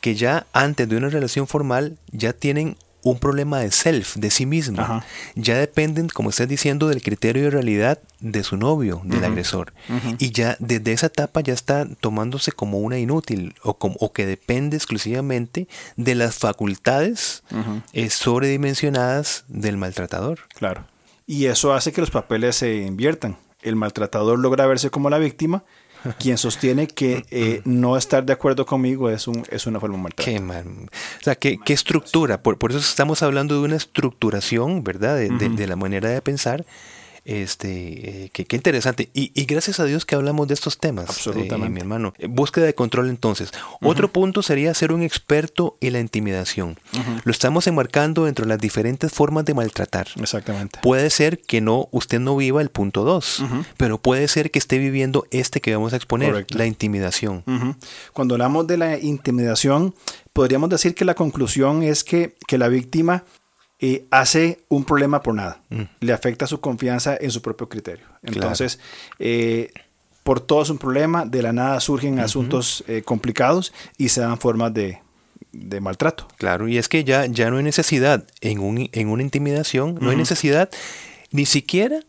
que 0.00 0.16
ya 0.16 0.46
antes 0.52 0.88
de 0.88 0.96
una 0.96 1.08
relación 1.08 1.46
formal 1.46 1.96
ya 2.10 2.32
tienen 2.32 2.76
un 3.02 3.18
problema 3.18 3.60
de 3.60 3.70
self, 3.70 4.16
de 4.16 4.30
sí 4.30 4.46
mismo. 4.46 5.02
Ya 5.34 5.58
dependen, 5.58 6.08
como 6.08 6.30
estás 6.30 6.48
diciendo, 6.48 6.88
del 6.88 7.02
criterio 7.02 7.44
de 7.44 7.50
realidad 7.50 7.98
de 8.20 8.44
su 8.44 8.56
novio, 8.56 9.02
del 9.04 9.24
agresor. 9.24 9.72
Y 10.18 10.30
ya 10.30 10.56
desde 10.60 10.92
esa 10.92 11.06
etapa 11.06 11.40
ya 11.40 11.52
está 11.52 11.86
tomándose 12.00 12.52
como 12.52 12.78
una 12.78 12.98
inútil 12.98 13.54
o, 13.62 13.74
como, 13.74 13.96
o 13.98 14.12
que 14.12 14.26
depende 14.26 14.76
exclusivamente 14.76 15.68
de 15.96 16.14
las 16.14 16.38
facultades 16.38 17.42
eh, 17.92 18.10
sobredimensionadas 18.10 19.44
del 19.48 19.76
maltratador. 19.76 20.40
Claro. 20.54 20.86
Y 21.26 21.46
eso 21.46 21.72
hace 21.72 21.92
que 21.92 22.00
los 22.00 22.10
papeles 22.10 22.56
se 22.56 22.76
inviertan. 22.76 23.36
El 23.62 23.76
maltratador 23.76 24.38
logra 24.38 24.66
verse 24.66 24.90
como 24.90 25.08
la 25.08 25.18
víctima 25.18 25.64
quien 26.18 26.38
sostiene 26.38 26.86
que 26.86 27.24
eh, 27.30 27.62
no 27.64 27.96
estar 27.96 28.24
de 28.24 28.32
acuerdo 28.32 28.66
conmigo 28.66 29.10
es, 29.10 29.28
un, 29.28 29.44
es 29.50 29.66
una 29.66 29.80
forma 29.80 30.08
de 30.08 30.14
Qué 30.14 30.38
O 30.38 31.22
sea, 31.22 31.34
qué, 31.34 31.58
qué 31.64 31.72
estructura. 31.72 32.42
Por, 32.42 32.58
por, 32.58 32.70
eso 32.70 32.80
estamos 32.80 33.22
hablando 33.22 33.54
de 33.54 33.60
una 33.60 33.76
estructuración, 33.76 34.84
¿verdad? 34.84 35.16
De, 35.16 35.28
de 35.28 35.66
la 35.66 35.76
manera 35.76 36.08
de 36.08 36.20
pensar 36.22 36.64
este, 37.24 38.24
eh, 38.24 38.30
qué, 38.30 38.56
interesante. 38.56 39.10
Y, 39.14 39.44
gracias 39.44 39.78
a 39.80 39.84
Dios 39.84 40.04
que 40.04 40.14
hablamos 40.14 40.48
de 40.48 40.54
estos 40.54 40.78
temas. 40.78 41.08
Absolutamente. 41.08 41.66
Eh, 41.66 41.70
mi 41.70 41.80
hermano. 41.80 42.14
Eh, 42.18 42.26
búsqueda 42.26 42.66
de 42.66 42.74
control 42.74 43.08
entonces. 43.08 43.52
Otro 43.80 44.12
punto 44.12 44.42
sería 44.42 44.74
ser 44.74 44.92
un 44.92 45.02
experto 45.02 45.76
en 45.80 45.92
la 45.94 46.00
intimidación. 46.00 46.78
Lo 47.24 47.30
estamos 47.30 47.66
enmarcando 47.66 48.24
dentro 48.24 48.44
de 48.44 48.48
las 48.48 48.58
diferentes 48.58 49.12
formas 49.12 49.44
de 49.44 49.54
maltratar. 49.54 50.08
Exactamente. 50.20 50.80
Puede 50.82 51.10
ser 51.10 51.40
que 51.40 51.60
no, 51.60 51.88
usted 51.92 52.18
no 52.18 52.36
viva 52.36 52.60
el 52.60 52.70
punto 52.70 53.04
2, 53.04 53.44
pero 53.76 53.98
puede 53.98 54.26
ser 54.28 54.50
que 54.50 54.58
esté 54.58 54.78
viviendo 54.78 55.26
este 55.30 55.60
que 55.60 55.74
vamos 55.74 55.92
a 55.92 55.96
exponer, 55.96 56.46
la 56.50 56.66
intimidación. 56.66 57.44
Cuando 58.12 58.34
hablamos 58.34 58.66
de 58.66 58.76
la 58.76 58.98
intimidación, 58.98 59.94
podríamos 60.32 60.70
decir 60.70 60.94
que 60.94 61.04
la 61.04 61.14
conclusión 61.14 61.82
es 61.82 62.04
que, 62.04 62.36
que 62.46 62.58
la 62.58 62.68
víctima 62.68 63.24
hace 64.10 64.60
un 64.68 64.84
problema 64.84 65.22
por 65.22 65.34
nada. 65.34 65.60
Mm. 65.70 65.82
Le 66.00 66.12
afecta 66.12 66.46
su 66.46 66.60
confianza 66.60 67.16
en 67.20 67.30
su 67.30 67.42
propio 67.42 67.68
criterio. 67.68 68.06
Entonces, 68.22 68.78
eh, 69.18 69.72
por 70.22 70.40
todo 70.40 70.62
es 70.62 70.70
un 70.70 70.78
problema, 70.78 71.24
de 71.24 71.42
la 71.42 71.52
nada 71.52 71.80
surgen 71.80 72.20
asuntos 72.20 72.84
eh, 72.86 73.02
complicados 73.02 73.72
y 73.98 74.08
se 74.10 74.20
dan 74.20 74.38
formas 74.38 74.72
de, 74.72 75.00
maltrato. 75.80 76.28
Claro, 76.38 76.68
y 76.68 76.78
es 76.78 76.88
que 76.88 77.04
ya, 77.04 77.26
ya 77.26 77.50
no 77.50 77.56
hay 77.56 77.64
necesidad 77.64 78.24
en, 78.40 78.60
un, 78.60 78.88
en 78.92 79.08
una 79.08 79.22
intimidación, 79.22 79.98
no 80.00 80.10
hay 80.10 80.16
necesidad 80.16 80.70
ni 81.32 81.46
siquiera 81.46 82.00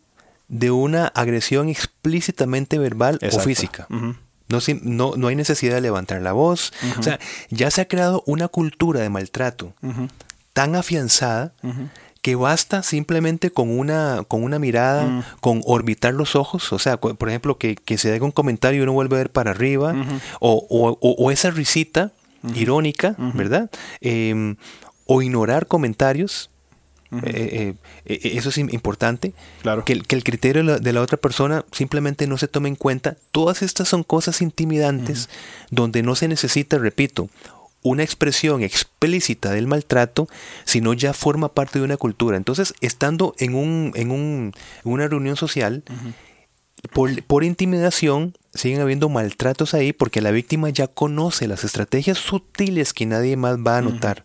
de 0.48 0.70
una 0.70 1.08
agresión 1.08 1.68
explícitamente 1.68 2.78
verbal 2.78 3.18
o 3.20 3.40
física. 3.40 3.86
No, 3.90 4.58
no, 4.82 5.14
no, 5.16 5.26
hay 5.26 5.34
necesidad 5.34 5.74
de 5.74 5.80
levantar 5.80 6.22
la 6.22 6.32
voz. 6.32 6.72
O 6.98 7.02
sea, 7.02 7.18
ya 7.50 7.70
se 7.70 7.80
ha 7.80 7.88
creado 7.88 8.22
una 8.26 8.46
cultura 8.46 9.00
de 9.00 9.10
maltrato 9.10 9.74
tan 10.54 10.76
afianzada 10.76 11.52
que 12.22 12.36
basta 12.36 12.82
simplemente 12.82 13.50
con 13.50 13.68
una, 13.68 14.22
con 14.26 14.42
una 14.42 14.58
mirada, 14.58 15.04
mm. 15.04 15.24
con 15.42 15.60
orbitar 15.66 16.14
los 16.14 16.36
ojos, 16.36 16.72
o 16.72 16.78
sea, 16.78 16.96
por 16.96 17.28
ejemplo, 17.28 17.58
que, 17.58 17.76
se 17.98 18.14
haga 18.14 18.24
un 18.24 18.32
comentario 18.32 18.80
y 18.80 18.82
uno 18.82 18.94
vuelve 18.94 19.16
a 19.16 19.18
ver 19.18 19.30
para 19.30 19.50
arriba, 19.50 19.94
o, 20.40 21.30
esa 21.30 21.50
risita 21.50 22.12
irónica, 22.54 23.14
¿verdad? 23.34 23.70
Em, 24.00 24.56
o 25.04 25.20
ignorar 25.20 25.66
comentarios. 25.66 26.48
Eh, 27.12 27.20
eh, 27.26 27.74
eh, 28.06 28.32
eso 28.36 28.48
es 28.48 28.56
importante. 28.56 29.34
Claro. 29.60 29.84
Que, 29.84 29.92
el 29.92 30.24
criterio 30.24 30.78
de 30.80 30.92
la, 30.94 31.02
otra 31.02 31.18
persona 31.18 31.66
simplemente 31.72 32.26
no 32.26 32.38
se 32.38 32.48
tome 32.48 32.70
en 32.70 32.76
cuenta. 32.76 33.18
Todas 33.32 33.60
estas 33.60 33.88
son 33.88 34.02
cosas 34.02 34.40
intimidantes 34.40 35.28
donde 35.70 36.02
no 36.02 36.16
se 36.16 36.26
necesita, 36.26 36.78
repito, 36.78 37.28
una 37.84 38.02
expresión 38.02 38.62
explícita 38.62 39.52
del 39.52 39.66
maltrato, 39.66 40.26
sino 40.64 40.94
ya 40.94 41.12
forma 41.12 41.52
parte 41.52 41.78
de 41.78 41.84
una 41.84 41.98
cultura. 41.98 42.36
Entonces, 42.36 42.74
estando 42.80 43.34
en, 43.38 43.54
un, 43.54 43.92
en, 43.94 44.10
un, 44.10 44.52
una 44.84 45.06
reunión 45.06 45.36
social, 45.36 45.84
por, 46.92 47.44
intimidación, 47.44 48.34
siguen 48.54 48.80
habiendo 48.80 49.10
maltratos 49.10 49.74
ahí 49.74 49.92
porque 49.92 50.22
la 50.22 50.30
víctima 50.30 50.70
ya 50.70 50.86
conoce 50.86 51.46
las 51.46 51.62
estrategias 51.62 52.18
sutiles 52.18 52.94
que 52.94 53.04
nadie 53.04 53.36
más 53.36 53.58
va 53.58 53.78
a 53.78 53.82
notar. 53.82 54.24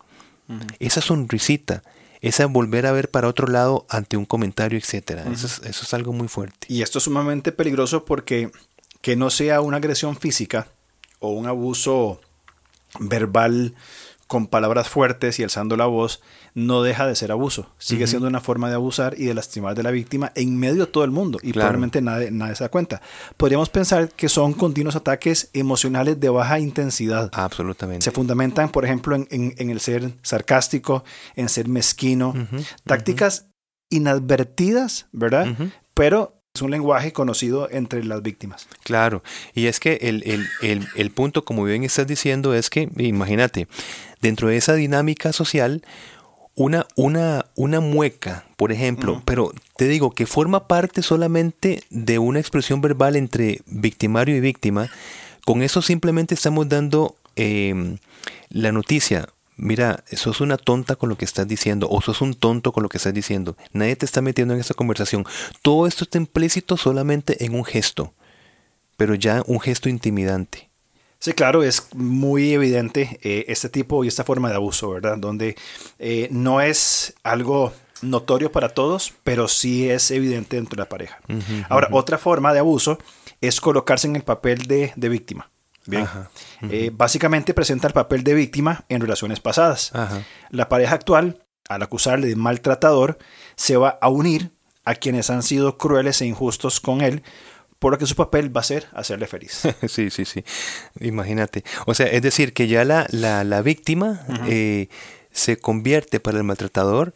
Esa 0.80 1.02
sonrisita, 1.02 1.84
esa 2.22 2.46
volver 2.48 2.86
a 2.86 2.94
ver 2.94 3.12
para 3.12 3.28
otro 3.28 3.48
lado 3.48 3.86
ante 3.90 4.16
un 4.16 4.26
comentario, 4.26 4.80
etcétera. 4.80 5.26
eso, 5.32 5.48
es, 5.48 5.62
eso 5.66 5.84
es 5.84 5.94
algo 5.94 6.14
muy 6.14 6.30
fuerte. 6.30 6.66
Y 6.70 6.82
esto 6.82 6.98
es 6.98 7.04
sumamente 7.04 7.52
peligroso 7.52 8.06
porque 8.06 8.52
que 9.02 9.18
no 9.18 9.30
sea 9.30 9.62
una 9.62 9.78
agresión 9.78 10.16
física 10.16 10.70
o 11.20 11.32
un 11.32 11.46
abuso 11.46 12.22
verbal 13.00 13.74
con 14.30 14.46
palabras 14.46 14.88
fuertes 14.88 15.40
y 15.40 15.44
alzando 15.44 15.76
la 15.76 15.88
voz, 15.88 16.22
no 16.54 16.84
deja 16.84 17.08
de 17.08 17.16
ser 17.16 17.32
abuso. 17.32 17.74
Sigue 17.80 18.06
siendo 18.06 18.28
una 18.28 18.42
forma 18.42 18.70
de 18.70 18.76
abusar 18.76 19.16
y 19.18 19.26
de 19.26 19.34
lastimar 19.34 19.74
de 19.74 19.82
la 19.82 19.90
víctima 19.90 20.32
en 20.36 20.56
medio 20.56 20.86
de 20.86 20.92
todo 20.92 21.04
el 21.04 21.10
mundo 21.10 21.40
y 21.42 21.52
probablemente 21.52 22.00
nadie, 22.00 22.30
nadie, 22.30 22.54
se 22.54 22.64
da 22.64 22.70
cuenta. 22.70 23.02
Podríamos 23.38 23.70
pensar 23.70 24.10
que 24.10 24.30
son 24.30 24.54
continuos 24.54 24.96
ataques 24.96 25.50
emocionales 25.54 26.20
de 26.20 26.30
baja 26.30 26.60
intensidad. 26.60 27.32
Absolutamente. 27.34 28.04
Se 28.04 28.12
fundamentan, 28.12 28.70
por 28.70 28.86
ejemplo, 28.86 29.16
en, 29.16 29.54
el 29.58 29.80
ser 29.80 30.14
sarcástico, 30.22 31.04
en 31.36 31.50
ser 31.50 31.68
mezquino. 31.68 32.36
Tácticas 32.84 33.48
inadvertidas, 33.90 35.08
¿verdad? 35.12 35.48
Pero 35.96 36.39
es 36.60 36.62
un 36.62 36.72
lenguaje 36.72 37.14
conocido 37.14 37.70
entre 37.72 38.04
las 38.04 38.22
víctimas. 38.22 38.68
Claro, 38.84 39.24
y 39.54 39.68
es 39.68 39.80
que 39.80 39.94
el, 40.02 41.12
punto, 41.12 41.46
como 41.46 41.64
bien 41.64 41.84
estás 41.84 42.06
diciendo, 42.06 42.54
es 42.54 42.70
que, 42.70 42.90
imagínate, 42.98 43.68
dentro 44.22 44.50
de 44.50 44.58
esa 44.58 44.74
dinámica 44.74 45.32
social, 45.32 45.84
una, 46.56 46.86
una, 46.98 47.46
una 47.56 47.80
mueca, 47.80 48.46
por 48.58 48.74
ejemplo, 48.74 49.22
pero 49.24 49.54
te 49.78 49.88
digo 49.88 50.12
que 50.12 50.26
forma 50.26 50.68
parte 50.68 51.02
solamente 51.02 51.84
de 51.90 52.20
una 52.20 52.40
expresión 52.40 52.82
verbal 52.82 53.16
entre 53.16 53.62
victimario 53.66 54.36
y 54.36 54.42
víctima, 54.42 54.90
con 55.46 55.62
eso 55.62 55.82
simplemente 55.82 56.36
estamos 56.36 56.68
dando 56.68 57.16
eh, 57.38 57.96
la 58.50 58.74
noticia, 58.74 59.30
mira, 59.60 60.04
sos 60.14 60.42
una 60.42 60.58
tonta 60.58 60.96
con 60.96 61.10
lo 61.10 61.18
que 61.18 61.26
estás 61.26 61.48
diciendo 61.48 61.88
o 61.90 62.02
sos 62.02 62.22
un 62.22 62.34
tonto 62.34 62.72
con 62.72 62.84
lo 62.84 62.90
que 62.90 62.98
estás 62.98 63.14
diciendo. 63.14 63.56
Nadie 63.74 63.96
te 63.96 64.06
está 64.06 64.22
metiendo 64.22 64.54
en 64.54 64.60
esta 64.60 64.74
conversación. 64.74 65.26
Todo 65.62 65.86
esto 65.86 66.06
está 66.06 66.18
implícito 66.18 66.78
solamente 66.78 67.46
en 67.46 67.54
un 67.54 67.66
gesto, 67.66 68.14
pero 68.98 69.16
ya 69.16 69.44
un 69.46 69.60
gesto 69.60 69.90
intimidante. 69.90 70.70
Sí, 71.20 71.34
claro, 71.34 71.64
es 71.64 71.94
muy 71.94 72.54
evidente 72.54 73.20
eh, 73.22 73.46
este 73.50 73.68
tipo 73.68 74.06
y 74.06 74.08
esta 74.08 74.24
forma 74.24 74.50
de 74.50 74.56
abuso, 74.56 74.90
¿verdad? 74.92 75.18
Donde 75.18 75.58
eh, 76.00 76.30
no 76.32 76.62
es 76.62 77.14
algo 77.24 77.74
notorio 78.02 78.54
para 78.54 78.70
todos, 78.70 79.14
pero 79.26 79.50
sí 79.50 79.90
es 79.90 80.12
evidente 80.12 80.56
dentro 80.56 80.78
de 80.78 80.84
la 80.84 80.90
pareja. 80.90 81.20
Ahora, 81.68 81.90
otra 81.92 82.18
forma 82.18 82.54
de 82.54 82.60
abuso 82.60 82.98
es 83.42 83.60
colocarse 83.60 84.08
en 84.08 84.16
el 84.16 84.24
papel 84.24 84.66
de 84.66 85.10
víctima. 85.10 85.50
Bien. 85.90 86.08
Eh, 86.70 86.92
básicamente 86.94 87.54
presenta 87.54 87.88
el 87.88 87.94
papel 87.94 88.24
de 88.24 88.34
víctima 88.34 88.86
en 88.90 89.02
relaciones 89.02 89.40
pasadas. 89.40 89.92
La 90.50 90.70
pareja 90.70 90.96
actual, 90.96 91.44
al 91.68 91.82
acusarle 91.82 92.28
de 92.28 92.36
maltratador, 92.36 93.18
se 93.56 93.78
va 93.78 93.98
a 94.02 94.10
unir 94.10 94.52
a 94.86 94.96
quienes 94.96 95.30
han 95.30 95.44
sido 95.44 95.78
crueles 95.78 96.22
e 96.22 96.26
injustos 96.26 96.80
con 96.80 97.02
él, 97.02 97.24
por 97.78 97.94
lo 97.94 97.98
que 97.98 98.06
su 98.06 98.16
papel 98.16 98.56
va 98.56 98.62
a 98.62 98.64
ser 98.64 98.88
hacerle 98.94 99.28
feliz. 99.28 99.64
sí, 99.88 100.10
sí, 100.10 100.26
sí. 100.26 100.44
Imagínate. 101.00 101.64
O 101.86 101.94
sea, 101.94 102.08
es 102.08 102.22
decir, 102.22 102.54
que 102.54 102.68
ya 102.68 102.84
la, 102.86 103.08
la, 103.12 103.62
víctima 103.62 104.26
eh, 104.48 104.90
se 105.32 105.58
convierte 105.58 106.20
para 106.20 106.38
el 106.38 106.44
maltratador 106.44 107.14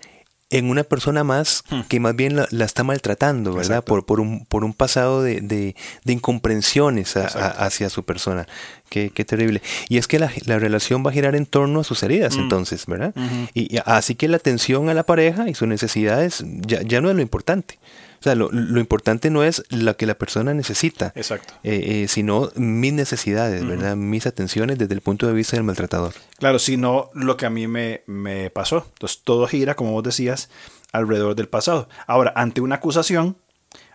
en 0.54 0.70
una 0.70 0.84
persona 0.84 1.24
más 1.24 1.64
hmm. 1.70 1.82
que 1.90 2.00
más 2.00 2.16
bien 2.16 2.36
la, 2.36 2.66
está 2.66 2.84
maltratando, 2.84 3.54
¿verdad? 3.54 3.84
Por, 3.84 4.06
por, 4.06 4.20
un, 4.20 4.46
por 4.46 4.64
un 4.64 4.74
pasado 4.74 5.24
de, 5.24 5.42
de, 5.42 5.76
incomprensiones 6.06 7.18
hacia 7.18 7.90
su 7.90 8.04
persona. 8.04 8.48
Qué, 8.90 9.10
qué, 9.10 9.26
terrible. 9.26 9.64
Y 9.90 9.98
es 9.98 10.08
que 10.08 10.20
la, 10.20 10.32
la, 10.46 10.60
relación 10.60 11.04
va 11.04 11.10
a 11.10 11.14
girar 11.14 11.36
en 11.36 11.48
torno 11.48 11.80
a 11.80 11.84
sus 11.84 12.04
heridas, 12.04 12.38
hmm. 12.38 12.42
entonces, 12.42 12.86
¿verdad? 12.86 13.16
y, 13.56 13.78
así 13.86 14.14
que 14.14 14.28
la 14.28 14.38
atención 14.38 14.90
a 14.90 14.94
la 14.94 15.04
pareja 15.04 15.50
y 15.50 15.56
sus 15.56 15.68
necesidades 15.68 16.46
ya, 16.68 16.84
ya 16.84 17.02
no 17.02 17.10
es 17.10 17.16
lo 17.16 17.24
importante. 17.24 17.80
O 18.24 18.26
sea, 18.26 18.36
lo, 18.36 18.80
importante 18.80 19.30
no 19.30 19.44
es 19.44 19.66
lo 19.70 19.98
que 19.98 20.06
la 20.06 20.14
persona 20.14 20.54
necesita, 20.54 21.12
Exacto. 21.14 21.56
Eh, 21.62 22.04
eh, 22.04 22.08
sino 22.08 22.52
mis 22.56 22.94
necesidades, 22.94 23.68
¿verdad? 23.68 23.98
Mis 23.98 24.26
atenciones 24.26 24.78
desde 24.78 24.94
el 24.94 25.02
punto 25.02 25.28
de 25.28 25.34
vista 25.34 25.58
del 25.58 25.66
maltratador. 25.66 26.14
Claro, 26.40 26.58
sino 26.58 27.10
lo 27.14 27.36
que 27.36 27.48
a 27.48 27.50
mí 27.50 27.68
me, 27.68 28.04
me 28.06 28.50
pasó. 28.50 28.86
Entonces, 28.94 29.24
todo 29.26 29.46
gira, 29.46 29.76
como 29.76 29.92
vos 29.92 30.04
decías, 30.04 30.50
alrededor 30.94 31.36
del 31.36 31.50
pasado. 31.50 31.90
Ahora, 32.08 32.32
ante 32.38 32.62
una 32.62 32.76
acusación, 32.76 33.36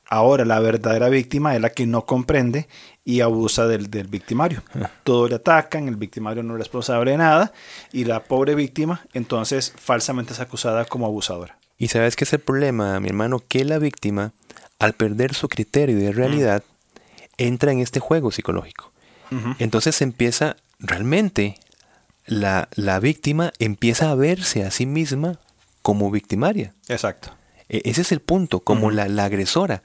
ahora 0.04 0.44
la 0.44 0.60
verdadera 0.60 1.08
víctima 1.08 1.54
es 1.54 1.62
la 1.62 1.70
que 1.70 1.86
no 1.86 2.04
comprende 2.04 2.68
y 3.06 3.22
abusa 3.22 3.66
del, 3.66 3.90
del 3.90 4.08
victimario. 4.08 4.62
Todo 5.04 5.26
le 5.26 5.36
atacan, 5.36 5.88
el 5.88 5.96
victimario 5.96 6.42
no 6.42 6.52
es 6.52 6.58
responsable 6.58 7.12
de 7.12 7.16
nada 7.16 7.54
y 7.94 8.04
la 8.04 8.24
pobre 8.24 8.54
víctima 8.54 9.06
entonces 9.14 9.72
falsamente 9.74 10.34
es 10.34 10.40
acusada 10.40 10.84
como 10.84 11.06
abusadora. 11.06 11.57
Y 11.78 11.88
sabes 11.88 12.16
qué 12.16 12.24
es 12.24 12.32
el 12.32 12.40
problema, 12.40 12.98
mi 13.00 13.08
hermano, 13.08 13.42
que 13.46 13.64
la 13.64 13.78
víctima, 13.78 14.32
al 14.78 14.94
perder 14.94 15.34
su 15.34 15.48
criterio 15.48 15.96
de 15.96 16.12
realidad, 16.12 16.62
entra 17.36 17.70
en 17.72 17.78
este 17.78 18.00
juego 18.00 18.32
psicológico. 18.32 18.92
Entonces 19.58 20.00
empieza 20.02 20.56
realmente 20.78 21.58
la, 22.26 22.68
la, 22.74 22.98
víctima 22.98 23.52
empieza 23.58 24.10
a 24.10 24.14
verse 24.14 24.64
a 24.64 24.70
sí 24.70 24.86
misma 24.86 25.38
como 25.82 26.10
victimaria. 26.10 26.74
Exacto. 26.88 27.30
E- 27.68 27.82
ese 27.84 28.00
es 28.02 28.12
el 28.12 28.20
punto, 28.20 28.60
como 28.60 28.90
la, 28.90 29.08
la 29.08 29.24
agresora. 29.24 29.82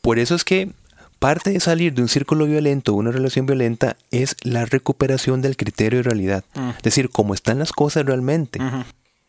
Por 0.00 0.18
eso 0.18 0.34
es 0.34 0.44
que 0.44 0.70
parte 1.18 1.50
de 1.50 1.60
salir 1.60 1.92
de 1.94 2.02
un 2.02 2.08
círculo 2.08 2.46
violento, 2.46 2.94
una 2.94 3.10
relación 3.10 3.46
violenta, 3.46 3.96
es 4.10 4.36
la 4.42 4.64
recuperación 4.64 5.42
del 5.42 5.56
criterio 5.56 5.98
de 5.98 6.02
realidad. 6.04 6.44
Es 6.76 6.82
decir, 6.82 7.10
cómo 7.10 7.34
están 7.34 7.58
las 7.58 7.72
cosas 7.72 8.06
realmente. 8.06 8.60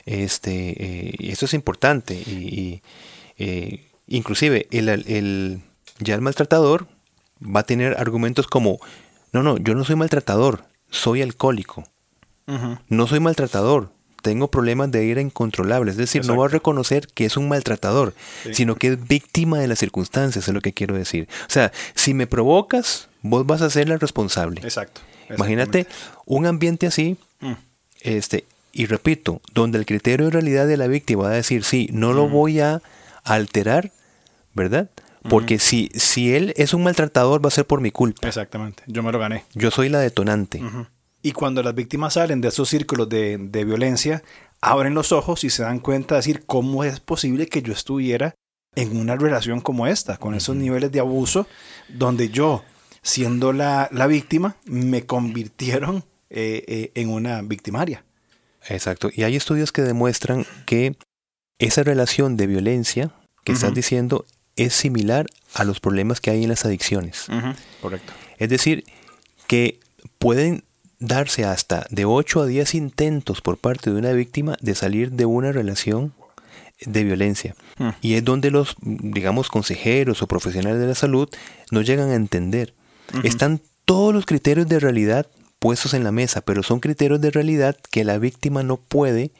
Este, 0.09 1.09
eh, 1.09 1.15
eso 1.19 1.45
es 1.45 1.53
importante. 1.53 2.15
Y, 2.15 2.31
y, 2.31 2.81
eh, 3.37 3.85
inclusive 4.07 4.67
el, 4.71 4.89
el- 4.89 5.61
ya 5.99 6.15
el 6.15 6.21
maltratador 6.21 6.87
va 7.43 7.59
a 7.59 7.63
tener 7.63 7.95
argumentos 7.99 8.47
como, 8.47 8.79
no, 9.33 9.43
no, 9.43 9.57
yo 9.57 9.75
no 9.75 9.83
soy 9.85 9.95
maltratador, 9.95 10.63
soy 10.89 11.21
alcohólico. 11.21 11.83
No 12.87 13.05
soy 13.05 13.19
maltratador, 13.19 13.91
tengo 14.23 14.49
problemas 14.49 14.89
de 14.89 15.05
ira 15.05 15.21
incontrolables. 15.21 15.93
Es 15.93 15.97
decir, 15.99 16.25
no 16.25 16.35
va 16.35 16.45
a 16.47 16.49
reconocer 16.49 17.05
que 17.13 17.25
es 17.25 17.37
un 17.37 17.47
maltratador, 17.47 18.15
Sí. 18.43 18.55
sino 18.55 18.75
que 18.75 18.87
es 18.93 19.07
víctima 19.07 19.59
de 19.59 19.67
las 19.67 19.77
circunstancias, 19.77 20.47
es 20.47 20.53
lo 20.55 20.61
que 20.61 20.73
quiero 20.73 20.95
decir. 20.95 21.27
O 21.47 21.49
sea, 21.51 21.71
si 21.93 22.15
me 22.15 22.25
provocas, 22.25 23.07
vos 23.21 23.45
vas 23.45 23.61
a 23.61 23.69
ser 23.69 23.87
la 23.87 23.97
responsable. 23.97 24.61
Exacto. 24.63 25.01
Imagínate 25.29 25.85
un 26.25 26.47
ambiente 26.47 26.87
así, 26.87 27.17
Mm. 27.39 27.53
este, 28.01 28.45
y 28.71 28.85
repito, 28.85 29.41
donde 29.53 29.77
el 29.77 29.85
criterio 29.85 30.27
de 30.27 30.31
realidad 30.31 30.67
de 30.67 30.77
la 30.77 30.87
víctima 30.87 31.23
va 31.23 31.29
a 31.31 31.33
decir, 31.33 31.63
sí, 31.63 31.89
no 31.91 32.13
lo 32.13 32.27
voy 32.27 32.59
a 32.59 32.81
alterar, 33.23 33.91
¿verdad? 34.53 34.89
Porque 35.27 35.59
si, 35.59 35.89
si 35.93 36.33
él 36.33 36.53
es 36.55 36.73
un 36.73 36.83
maltratador, 36.83 37.43
va 37.43 37.49
a 37.49 37.51
ser 37.51 37.65
por 37.65 37.81
mi 37.81 37.91
culpa. 37.91 38.27
Exactamente. 38.27 38.83
Yo 38.87 39.03
me 39.03 39.11
lo 39.11 39.19
gané. 39.19 39.43
Yo 39.53 39.69
soy 39.69 39.89
la 39.89 39.99
detonante. 39.99 40.61
Y 41.21 41.33
cuando 41.33 41.61
las 41.61 41.75
víctimas 41.75 42.13
salen 42.13 42.39
de 42.39 42.47
esos 42.47 42.69
círculos 42.69 43.09
de, 43.09 43.37
de 43.37 43.65
violencia, 43.65 44.23
abren 44.61 44.93
los 44.93 45.11
ojos 45.11 45.43
y 45.43 45.49
se 45.49 45.63
dan 45.63 45.79
cuenta 45.79 46.15
de 46.15 46.19
decir 46.19 46.45
cómo 46.45 46.83
es 46.83 47.01
posible 47.01 47.47
que 47.47 47.61
yo 47.61 47.73
estuviera 47.73 48.35
en 48.75 48.97
una 48.97 49.15
relación 49.15 49.59
como 49.59 49.87
esta, 49.87 50.17
con 50.17 50.35
esos 50.35 50.55
niveles 50.55 50.91
de 50.91 50.99
abuso, 50.99 51.47
donde 51.89 52.29
yo, 52.29 52.63
siendo 53.01 53.51
la, 53.51 53.89
la 53.91 54.07
víctima, 54.07 54.55
me 54.65 55.05
convirtieron 55.05 56.03
eh, 56.29 56.63
eh, 56.67 56.91
en 56.95 57.09
una 57.09 57.41
victimaria. 57.41 58.05
Exacto. 58.69 59.09
Y 59.13 59.23
hay 59.23 59.35
estudios 59.35 59.71
que 59.71 59.81
demuestran 59.81 60.45
que 60.65 60.95
esa 61.57 61.83
relación 61.83 62.37
de 62.37 62.47
violencia 62.47 63.11
que 63.43 63.51
estás 63.51 63.73
diciendo 63.73 64.25
es 64.55 64.73
similar 64.73 65.27
a 65.53 65.63
los 65.63 65.79
problemas 65.79 66.21
que 66.21 66.31
hay 66.31 66.43
en 66.43 66.49
las 66.49 66.65
adicciones. 66.65 67.27
Correcto. 67.81 68.13
Es 68.37 68.49
decir, 68.49 68.83
que 69.47 69.79
pueden 70.17 70.63
darse 70.99 71.45
hasta 71.45 71.87
de 71.89 72.05
8 72.05 72.41
a 72.41 72.45
10 72.45 72.75
intentos 72.75 73.41
por 73.41 73.57
parte 73.57 73.89
de 73.89 73.97
una 73.97 74.11
víctima 74.11 74.57
de 74.61 74.75
salir 74.75 75.11
de 75.11 75.25
una 75.25 75.51
relación 75.51 76.13
de 76.81 77.03
violencia. 77.03 77.55
Mm. 77.77 77.89
Y 78.01 78.13
es 78.15 78.23
donde 78.23 78.51
los, 78.51 78.75
digamos, 78.81 79.49
consejeros 79.49 80.21
o 80.21 80.27
profesionales 80.27 80.79
de 80.79 80.87
la 80.87 80.95
salud 80.95 81.29
no 81.71 81.81
llegan 81.81 82.09
a 82.09 82.15
entender. 82.15 82.73
Están 83.23 83.59
todos 83.85 84.13
los 84.13 84.25
criterios 84.25 84.67
de 84.67 84.79
realidad 84.79 85.25
puestos 85.59 85.93
en 85.93 86.03
la 86.03 86.11
mesa, 86.11 86.41
pero 86.41 86.63
son 86.63 86.79
criterios 86.79 87.19
de 87.21 87.31
realidad 87.31 87.77
que 87.91 88.03
la 88.03 88.17
víctima 88.17 88.63
no 88.63 88.77
puede 88.77 89.31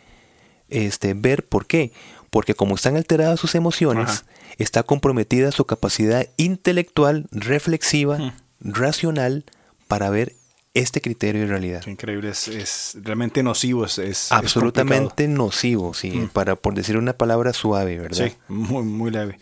este, 0.70 1.14
ver. 1.14 1.46
¿Por 1.48 1.66
qué? 1.66 1.92
Porque 2.30 2.54
como 2.54 2.76
están 2.76 2.96
alteradas 2.96 3.40
sus 3.40 3.56
emociones, 3.56 4.10
Ajá. 4.10 4.24
está 4.58 4.84
comprometida 4.84 5.52
su 5.52 5.66
capacidad 5.66 6.28
intelectual, 6.38 7.26
reflexiva, 7.32 8.18
Mm. 8.20 8.32
racional, 8.62 9.46
para 9.88 10.10
ver 10.12 10.34
este 10.76 11.02
criterio 11.02 11.42
de 11.42 11.48
realidad. 11.48 11.82
Qué 11.84 11.90
increíble. 11.92 12.30
Es, 12.30 12.48
es 12.48 12.98
realmente 13.02 13.42
nocivo. 13.42 13.86
Es, 13.86 13.98
es- 13.98 14.26
es 14.26 14.32
Absolutamente 14.32 15.28
nocivo, 15.28 15.94
sí, 15.96 16.12
Mm. 16.12 16.28
para 16.30 16.56
por 16.56 16.76
decir 16.76 16.98
una 16.98 17.14
palabra 17.14 17.54
suave, 17.54 17.98
¿verdad? 17.98 18.28
Sí, 18.28 18.36
muy, 18.48 18.84
muy 18.84 19.10
leve. 19.10 19.40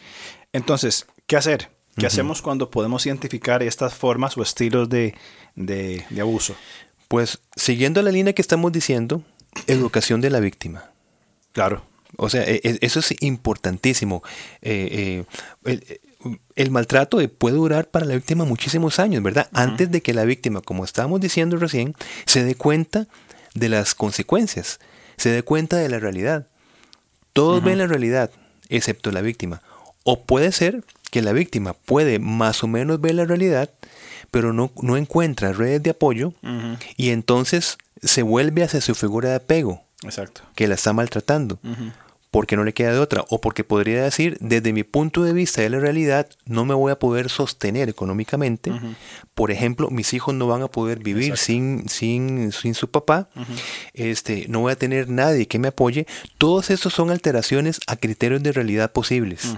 Entonces, 0.54 1.06
¿qué 1.26 1.36
hacer? 1.36 1.70
¿Qué 1.98 2.06
hacemos 2.06 2.44
cuando 2.44 2.70
podemos 2.70 3.06
identificar 3.08 3.64
estas 3.64 3.96
formas 3.96 4.38
o 4.38 4.44
estilos 4.44 4.88
de, 4.88 5.16
de- 5.58 6.06
de 6.10 6.22
abuso? 6.22 6.56
Pues 7.10 7.40
siguiendo 7.58 8.02
la 8.02 8.12
línea 8.12 8.32
que 8.34 8.42
estamos 8.42 8.72
diciendo, 8.72 9.22
educación 9.68 10.22
de 10.22 10.30
la 10.30 10.40
víctima. 10.40 10.92
Claro. 11.52 11.84
O 12.16 12.30
sea, 12.30 12.44
e- 12.44 12.62
e- 12.64 12.78
eso 12.82 13.00
es 13.02 13.14
importantísimo. 13.22 14.24
Eh, 14.62 15.26
eh, 15.26 15.26
el, 15.66 16.00
el 16.56 16.72
maltrato 16.72 17.20
eh, 17.20 17.28
puede 17.28 17.56
durar 17.58 17.90
para 17.90 18.06
la 18.06 18.16
víctima 18.16 18.46
muchísimos 18.46 19.00
años, 19.00 19.22
¿verdad? 19.24 19.50
Antes 19.54 19.92
de 19.92 20.02
que 20.02 20.14
la 20.14 20.24
víctima, 20.26 20.62
como 20.62 20.84
estábamos 20.86 21.20
diciendo 21.22 21.58
recién, 21.58 21.94
se 22.26 22.44
dé 22.44 22.56
cuenta 22.56 23.08
de 23.56 23.70
las 23.70 23.94
consecuencias, 23.96 24.80
se 25.18 25.30
dé 25.30 25.44
cuenta 25.44 25.78
de 25.78 25.90
la 25.90 26.00
realidad. 26.00 26.48
Todos 27.34 27.64
ven 27.64 27.78
la 27.80 27.88
realidad, 27.88 28.32
excepto 28.70 29.12
la 29.12 29.22
víctima. 29.22 29.62
O 30.04 30.24
puede 30.24 30.52
ser 30.52 30.84
que 31.12 31.22
la 31.22 31.34
víctima 31.34 31.74
puede 31.74 32.20
más 32.20 32.64
o 32.64 32.68
menos 32.68 33.00
ver 33.02 33.16
la 33.16 33.26
realidad, 33.26 33.70
pero 34.32 34.54
no, 34.54 34.72
no 34.82 34.98
encuentra 34.98 35.54
redes 35.54 35.84
de 35.84 35.92
apoyo 35.92 36.34
y 36.96 37.10
entonces 37.10 37.78
se 38.02 38.22
vuelve 38.24 38.64
hacia 38.64 38.82
su 38.82 38.96
figura 38.96 39.30
de 39.30 39.36
apego 39.36 39.84
Exacto. 40.04 40.42
que 40.56 40.68
la 40.68 40.76
está 40.76 40.94
maltratando, 40.94 41.60
porque 42.30 42.56
no 42.56 42.64
le 42.64 42.74
queda 42.74 42.92
de 42.92 43.00
otra, 43.00 43.26
o 43.30 43.42
porque 43.42 43.64
podría 43.64 44.04
decir, 44.04 44.38
desde 44.42 44.74
mi 44.74 44.84
punto 44.84 45.24
de 45.24 45.34
vista 45.34 45.62
de 45.62 45.70
la 45.70 45.80
realidad, 45.80 46.28
no 46.46 46.66
me 46.66 46.74
voy 46.74 46.92
a 46.92 47.00
poder 47.00 47.30
sostener 47.30 47.90
económicamente. 47.90 48.72
Por 49.34 49.50
ejemplo, 49.50 49.90
mis 49.90 50.14
hijos 50.14 50.36
no 50.36 50.46
van 50.46 50.62
a 50.62 50.68
poder 50.68 51.00
vivir 51.00 51.32
Exacto. 51.32 51.46
sin, 51.46 51.90
sin, 51.90 52.52
sin 52.52 52.74
su 52.76 52.92
papá, 52.92 53.30
este, 53.94 54.46
no 54.50 54.60
voy 54.60 54.74
a 54.74 54.76
tener 54.76 55.10
nadie 55.10 55.48
que 55.48 55.58
me 55.58 55.70
apoye. 55.70 56.06
Todos 56.38 56.70
estos 56.70 56.94
son 56.94 57.10
alteraciones 57.10 57.80
a 57.88 57.96
criterios 57.96 58.44
de 58.44 58.52
realidad 58.52 58.92
posibles. 58.92 59.46
Mm. 59.46 59.56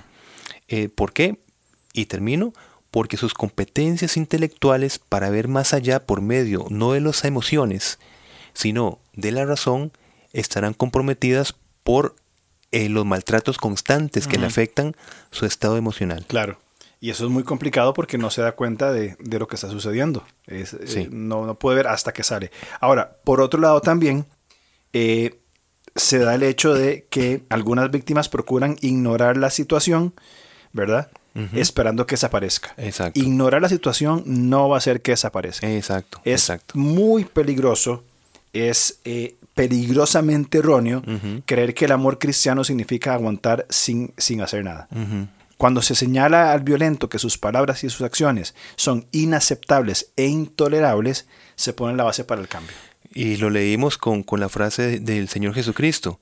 Eh, 0.69 0.89
¿Por 0.89 1.11
qué? 1.11 1.39
Y 1.93 2.05
termino. 2.05 2.53
Porque 2.91 3.17
sus 3.17 3.33
competencias 3.33 4.17
intelectuales 4.17 4.99
para 4.99 5.29
ver 5.29 5.47
más 5.47 5.73
allá 5.73 6.05
por 6.05 6.21
medio 6.21 6.65
no 6.69 6.93
de 6.93 7.01
las 7.01 7.23
emociones, 7.23 7.99
sino 8.53 8.99
de 9.13 9.31
la 9.31 9.45
razón, 9.45 9.91
estarán 10.33 10.73
comprometidas 10.73 11.55
por 11.83 12.15
eh, 12.71 12.89
los 12.89 13.05
maltratos 13.05 13.57
constantes 13.57 14.27
que 14.27 14.37
le 14.37 14.45
afectan 14.47 14.95
su 15.31 15.45
estado 15.45 15.77
emocional. 15.77 16.25
Claro. 16.27 16.57
Y 17.01 17.11
eso 17.11 17.25
es 17.25 17.31
muy 17.31 17.43
complicado 17.43 17.93
porque 17.93 18.17
no 18.17 18.29
se 18.29 18.41
da 18.41 18.51
cuenta 18.53 18.91
de, 18.91 19.15
de 19.19 19.39
lo 19.39 19.47
que 19.47 19.55
está 19.55 19.69
sucediendo. 19.69 20.25
Es, 20.47 20.73
eh, 20.73 20.79
Sí. 20.85 21.07
no, 21.09 21.45
no 21.45 21.55
puede 21.57 21.77
ver 21.77 21.87
hasta 21.87 22.11
que 22.11 22.23
sale. 22.23 22.51
Ahora, 22.81 23.17
por 23.23 23.39
otro 23.39 23.59
lado 23.59 23.79
también, 23.81 24.25
eh, 24.93 25.39
se 25.95 26.19
da 26.19 26.35
el 26.35 26.43
hecho 26.43 26.73
de 26.73 27.07
que 27.09 27.43
algunas 27.49 27.89
víctimas 27.89 28.27
procuran 28.29 28.77
ignorar 28.81 29.37
la 29.37 29.49
situación, 29.49 30.13
¿verdad? 30.73 31.09
Esperando 31.53 32.05
que 32.05 32.13
desaparezca. 32.13 32.73
Exacto. 32.77 33.19
Ignorar 33.19 33.61
la 33.61 33.69
situación 33.69 34.23
no 34.25 34.67
va 34.67 34.75
a 34.75 34.79
hacer 34.79 35.01
que 35.01 35.11
desaparezca. 35.11 35.69
Exacto, 35.71 36.19
es 36.25 36.41
exacto. 36.41 36.77
muy 36.77 37.23
peligroso, 37.23 38.03
es 38.51 38.99
eh, 39.05 39.35
peligrosamente 39.55 40.59
erróneo 40.59 41.03
creer 41.45 41.73
que 41.73 41.85
el 41.85 41.91
amor 41.91 42.17
cristiano 42.17 42.63
significa 42.63 43.13
aguantar 43.13 43.65
sin, 43.69 44.13
sin 44.17 44.41
hacer 44.41 44.63
nada. 44.63 44.87
Cuando 45.57 45.81
se 45.81 45.95
señala 45.95 46.53
al 46.53 46.61
violento 46.61 47.09
que 47.09 47.19
sus 47.19 47.37
palabras 47.37 47.83
y 47.83 47.89
sus 47.89 48.01
acciones 48.01 48.55
son 48.77 49.05
inaceptables 49.11 50.11
e 50.15 50.27
intolerables, 50.27 51.27
se 51.55 51.73
pone 51.73 51.97
la 51.97 52.05
base 52.05 52.23
para 52.23 52.39
el 52.39 52.47
cambio. 52.47 52.73
Y 53.13 53.35
lo 53.35 53.49
leímos 53.49 53.97
con, 53.97 54.23
con 54.23 54.39
la 54.39 54.47
frase 54.47 55.01
del 55.01 55.27
Señor 55.27 55.53
Jesucristo. 55.53 56.19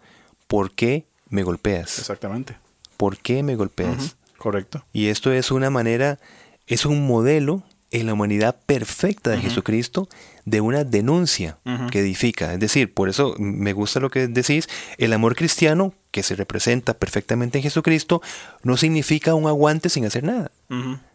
¿Por 0.48 0.72
qué 0.72 1.06
me 1.30 1.43
golpeas? 1.43 2.00
Exactamente. 2.00 2.58
¿Por 2.98 3.20
qué 3.20 3.43
me 3.43 3.56
golpeas? 3.56 4.15
Correcto. 4.38 4.86
Y 4.93 5.08
esto 5.08 5.32
es 5.32 5.52
una 5.52 5.69
manera, 5.69 6.19
es 6.65 6.86
un 6.86 7.08
modelo 7.08 7.63
en 7.91 8.06
la 8.06 8.13
humanidad 8.13 8.60
perfecta 8.65 9.32
de 9.32 9.39
Jesucristo 9.39 10.10
de 10.45 10.62
una 10.62 10.84
denuncia 10.84 11.58
que 11.91 12.00
edifica. 12.00 12.54
Es 12.54 12.60
decir, 12.60 12.93
por 12.93 13.10
eso 13.10 13.36
me 13.39 13.73
gusta 13.73 14.00
lo 14.00 14.10
que 14.10 14.28
decís, 14.28 14.67
el 14.97 15.13
amor 15.13 15.36
cristiano 15.36 15.93
que 16.12 16.23
se 16.23 16.36
representa 16.36 16.95
perfectamente 16.95 17.60
en 17.60 17.63
Jesucristo 17.63 18.21
no 18.63 18.76
significa 18.78 19.36
un 19.36 19.47
aguante 19.47 19.89
sin 19.89 20.06
hacer 20.06 20.23
nada. 20.23 20.52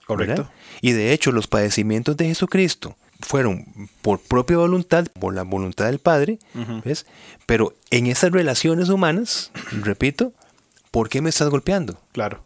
Correcto. 0.06 0.42
¿verdad? 0.42 0.50
Y 0.80 0.92
de 0.92 1.12
hecho 1.12 1.30
los 1.32 1.46
padecimientos 1.46 2.16
de 2.16 2.26
Jesucristo 2.26 2.96
fueron 3.20 3.88
por 4.00 4.20
propia 4.20 4.56
voluntad, 4.56 5.06
por 5.18 5.34
la 5.34 5.42
voluntad 5.42 5.86
del 5.86 5.98
Padre. 5.98 6.38
¿ves? 6.84 7.06
Pero 7.46 7.74
en 7.90 8.06
esas 8.06 8.32
relaciones 8.32 8.88
humanas, 8.88 9.50
repito, 9.72 10.32
¿por 10.90 11.08
qué 11.08 11.20
me 11.20 11.28
estás 11.28 11.50
golpeando? 11.50 12.00
Claro. 12.12 12.44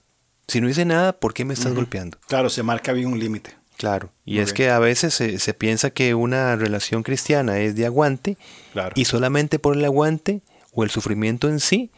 Si 0.49 0.61
no 0.61 0.69
hice 0.69 0.85
nada, 0.85 1.13
¿por 1.13 1.35
qué 1.35 1.45
me 1.45 1.55
estás 1.55 1.75
golpeando? 1.75 2.19
Claro, 2.29 2.51
se 2.51 2.63
marca 2.63 2.93
bien 2.93 3.09
un 3.09 3.19
límite. 3.19 3.55
Claro. 3.77 4.11
Y 4.25 4.35
Muy 4.35 4.41
es 4.41 4.47
bien. 4.47 4.55
que 4.57 4.71
a 4.71 4.79
veces 4.79 5.13
se, 5.13 5.39
se 5.39 5.53
piensa 5.55 5.91
que 5.91 6.15
una 6.15 6.57
relación 6.57 7.03
cristiana 7.03 7.59
es 7.59 7.75
de 7.77 7.85
aguante 7.87 8.39
Claro. 8.73 8.93
y 8.95 9.05
solamente 9.05 9.59
por 9.59 9.77
el 9.77 9.85
aguante 9.85 10.41
o 10.73 10.85
el 10.85 10.91
sufrimiento 10.91 11.49
en 11.49 11.61
sí 11.61 11.91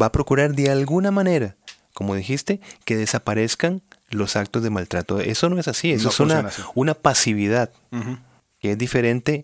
va 0.00 0.06
a 0.06 0.12
procurar 0.12 0.54
de 0.54 0.70
alguna 0.70 1.10
manera, 1.10 1.56
como 1.94 2.14
dijiste, 2.14 2.60
que 2.84 2.96
desaparezcan 2.96 3.82
los 4.10 4.36
actos 4.36 4.62
de 4.62 4.70
maltrato. 4.70 5.20
Eso 5.20 5.48
no 5.50 5.58
es 5.58 5.68
así, 5.68 5.90
eso 5.92 6.04
No 6.04 6.10
es 6.10 6.20
una, 6.20 6.38
así. 6.48 6.62
una 6.74 6.94
pasividad 6.94 7.70
que 8.60 8.72
es 8.72 8.78
diferente 8.78 9.42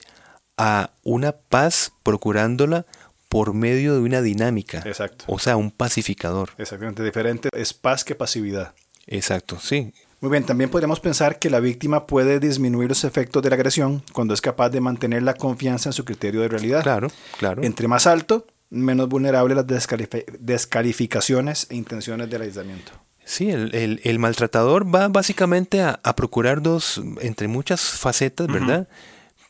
a 0.56 0.90
una 1.02 1.32
paz 1.32 1.92
procurándola 2.02 2.86
por 3.32 3.54
medio 3.54 3.94
de 3.94 4.00
una 4.00 4.20
dinámica. 4.20 4.82
Exacto. 4.84 5.24
O 5.26 5.38
sea, 5.38 5.56
un 5.56 5.70
pacificador. 5.70 6.50
Exactamente, 6.58 7.02
diferente 7.02 7.48
es 7.56 7.72
paz 7.72 8.04
que 8.04 8.14
pasividad. 8.14 8.74
Exacto, 9.06 9.58
sí. 9.58 9.94
Muy 10.20 10.30
bien, 10.30 10.44
también 10.44 10.68
podríamos 10.68 11.00
pensar 11.00 11.38
que 11.38 11.48
la 11.48 11.58
víctima 11.58 12.06
puede 12.06 12.38
disminuir 12.40 12.90
los 12.90 13.04
efectos 13.04 13.42
de 13.42 13.48
la 13.48 13.54
agresión 13.56 14.02
cuando 14.12 14.34
es 14.34 14.42
capaz 14.42 14.68
de 14.68 14.82
mantener 14.82 15.22
la 15.22 15.32
confianza 15.32 15.88
en 15.88 15.94
su 15.94 16.04
criterio 16.04 16.42
de 16.42 16.48
realidad. 16.48 16.82
Claro, 16.82 17.08
claro. 17.38 17.62
Entre 17.64 17.88
más 17.88 18.06
alto, 18.06 18.46
menos 18.68 19.08
vulnerable 19.08 19.54
a 19.54 19.56
las 19.56 19.66
descalifi- 19.66 20.26
descalificaciones 20.38 21.66
e 21.70 21.76
intenciones 21.76 22.28
del 22.28 22.42
aislamiento. 22.42 22.92
Sí, 23.24 23.48
el, 23.50 23.74
el- 23.74 24.00
el 24.04 24.18
maltratador 24.18 24.94
va 24.94 25.08
básicamente 25.08 25.80
a, 25.80 26.00
a 26.04 26.14
procurar 26.16 26.60
dos, 26.60 27.00
entre 27.22 27.48
muchas 27.48 27.80
facetas, 27.80 28.46
¿verdad? 28.46 28.88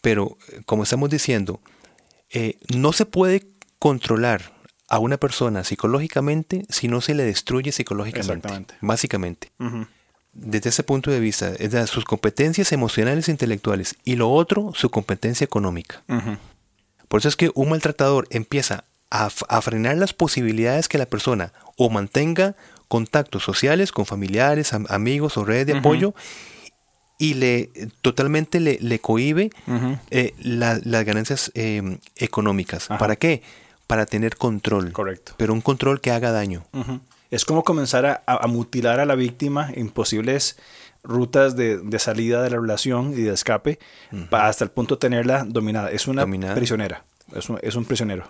Pero, 0.02 0.38
eh, 0.52 0.60
como 0.66 0.84
estamos 0.84 1.10
diciendo, 1.10 1.60
eh, 2.30 2.58
no 2.74 2.92
se 2.92 3.06
puede 3.06 3.46
controlar 3.82 4.52
a 4.88 5.00
una 5.00 5.16
persona 5.16 5.64
psicológicamente 5.64 6.64
si 6.68 6.86
no 6.86 7.00
se 7.00 7.14
le 7.14 7.24
destruye 7.24 7.72
psicológicamente. 7.72 8.74
Básicamente. 8.80 9.50
Desde 10.32 10.68
ese 10.68 10.84
punto 10.84 11.10
de 11.10 11.18
vista, 11.18 11.50
es 11.58 11.90
sus 11.90 12.04
competencias 12.04 12.70
emocionales 12.70 13.26
e 13.26 13.32
intelectuales. 13.32 13.96
Y 14.04 14.14
lo 14.14 14.30
otro, 14.30 14.70
su 14.72 14.88
competencia 14.90 15.44
económica. 15.44 16.04
Por 17.08 17.18
eso 17.18 17.28
es 17.28 17.34
que 17.34 17.50
un 17.56 17.70
maltratador 17.70 18.28
empieza 18.30 18.84
a, 19.10 19.30
frenar 19.30 19.96
las 19.96 20.12
posibilidades 20.12 20.86
que 20.88 20.96
la 20.98 21.06
persona 21.06 21.52
o 21.76 21.90
mantenga 21.90 22.54
contactos 22.86 23.42
sociales 23.42 23.90
con 23.90 24.06
familiares, 24.06 24.72
am- 24.74 24.86
amigos 24.90 25.36
o 25.38 25.44
redes 25.44 25.66
de 25.66 25.76
apoyo 25.78 26.14
y 27.18 27.34
le 27.34 27.70
totalmente 28.00 28.60
le, 28.60 28.78
le 28.80 29.00
cohíbe 29.00 29.50
Ujú. 29.66 29.98
eh, 30.10 30.34
la- 30.38 30.80
las 30.84 31.04
ganancias 31.04 31.50
eh, 31.54 31.98
económicas. 32.16 32.84
Ajá. 32.90 32.98
¿Para 32.98 33.16
qué? 33.16 33.42
Para 33.92 34.06
tener 34.06 34.36
control. 34.38 34.90
Correcto. 34.92 35.34
Pero 35.36 35.52
un 35.52 35.60
control 35.60 36.00
que 36.00 36.10
haga 36.12 36.32
daño. 36.32 36.64
Es 37.30 37.44
como 37.44 37.62
comenzar 37.62 38.22
a, 38.26 38.46
mutilar 38.46 39.00
a 39.00 39.04
la 39.04 39.14
víctima 39.16 39.68
en 39.70 39.90
posibles 39.90 40.56
rutas 41.02 41.56
de, 41.56 41.76
de 41.76 41.98
salida 41.98 42.42
de 42.42 42.48
la 42.48 42.56
relación 42.58 43.12
y 43.12 43.20
de 43.20 43.34
escape 43.34 43.78
hasta 44.30 44.64
el 44.64 44.70
punto 44.70 44.94
de 44.94 45.00
tenerla 45.00 45.44
dominada. 45.46 45.90
Es 45.90 46.06
una 46.08 46.22
Dominada. 46.22 46.54
prisionera, 46.54 47.04
es 47.36 47.50
un, 47.50 47.58
es 47.60 47.74
un 47.74 47.84
prisionero. 47.84 48.24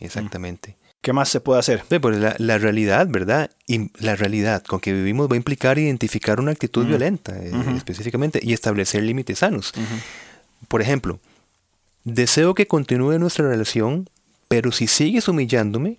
Exactamente. 0.00 0.78
¿Qué 1.02 1.12
más 1.12 1.28
se 1.28 1.40
puede 1.40 1.60
hacer? 1.60 1.84
Pues 2.00 2.16
la, 2.16 2.34
la 2.38 2.56
realidad, 2.56 3.06
¿verdad? 3.10 3.50
Y 3.66 3.90
la 4.02 4.16
realidad 4.16 4.62
con 4.62 4.80
que 4.80 4.94
vivimos 4.94 5.28
va 5.28 5.34
a 5.34 5.36
implicar 5.36 5.78
identificar 5.78 6.40
una 6.40 6.52
actitud 6.52 6.86
violenta 6.86 7.36
eh, 7.36 7.52
específicamente 7.76 8.40
y 8.42 8.54
establecer 8.54 9.02
límites 9.02 9.40
sanos. 9.40 9.74
Por 10.68 10.80
ejemplo, 10.80 11.20
deseo 12.04 12.54
que 12.54 12.66
continúe 12.66 13.18
nuestra 13.18 13.46
relación, 13.46 14.08
pero 14.52 14.70
si 14.72 14.86
sigues 14.86 15.28
humillándome, 15.28 15.98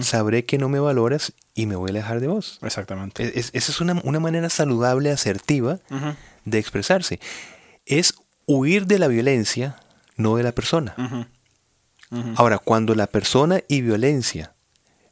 sabré 0.00 0.44
que 0.44 0.58
no 0.58 0.68
me 0.68 0.78
valoras 0.80 1.32
y 1.54 1.66
me 1.66 1.76
voy 1.76 1.88
a 1.88 1.92
alejar 1.92 2.20
de 2.20 2.26
vos. 2.26 2.58
Exactamente. 2.62 3.22
Es- 3.24 3.36
es- 3.36 3.50
esa 3.54 3.72
es 3.72 3.80
una, 3.80 4.00
una 4.04 4.20
manera 4.20 4.50
saludable, 4.50 5.10
asertiva 5.10 5.78
de 6.44 6.58
expresarse. 6.58 7.20
Es 7.86 8.14
huir 8.46 8.86
de 8.86 8.98
la 8.98 9.08
violencia, 9.08 9.76
no 10.16 10.36
de 10.36 10.42
la 10.42 10.52
persona. 10.52 10.94
Ahora, 12.36 12.58
cuando 12.58 12.94
la 12.94 13.06
persona 13.06 13.60
y 13.68 13.80
violencia 13.80 14.52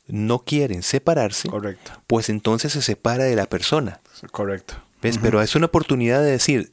no 0.07 0.41
quieren 0.41 0.83
separarse, 0.83 1.49
Correcto, 1.49 1.93
pues 2.07 2.29
entonces 2.29 2.73
se 2.73 2.83
separa 2.83 3.25
de 3.25 3.37
la 3.37 3.47
persona. 3.47 4.01
correcto. 4.33 4.75
¿Ves? 5.01 5.17
Pero 5.23 5.41
es 5.41 5.55
una 5.55 5.67
oportunidad 5.67 6.21
de 6.21 6.33
decir, 6.33 6.73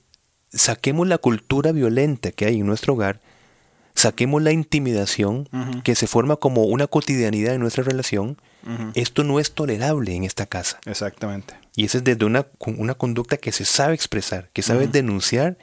saquemos 0.52 1.08
la 1.08 1.18
cultura 1.18 1.72
violenta 1.72 2.32
que 2.32 2.46
hay 2.46 2.60
en 2.60 2.66
nuestro 2.66 2.94
hogar, 2.96 3.22
saquemos 3.98 4.44
la 4.44 4.52
intimidación 4.52 5.50
que 5.84 5.96
se 5.96 6.08
forma 6.08 6.36
como 6.36 6.64
una 6.64 6.88
cotidianidad 6.88 7.56
en 7.56 7.62
nuestra 7.62 7.84
relación. 7.84 8.38
Esto 8.94 9.24
no 9.24 9.40
es 9.40 9.54
tolerable 9.54 10.14
en 10.14 10.24
esta 10.24 10.46
casa. 10.46 10.80
Exactamente. 10.86 11.56
Y 11.76 11.86
eso 11.86 11.98
es 11.98 12.04
desde 12.04 12.26
una, 12.26 12.44
con 12.44 12.80
una 12.80 12.94
conducta 12.94 13.38
que 13.38 13.52
se 13.52 13.66
sabe 13.66 13.96
expresar, 13.96 14.50
que 14.54 14.62
sabe 14.62 14.88
denunciar 14.88 15.58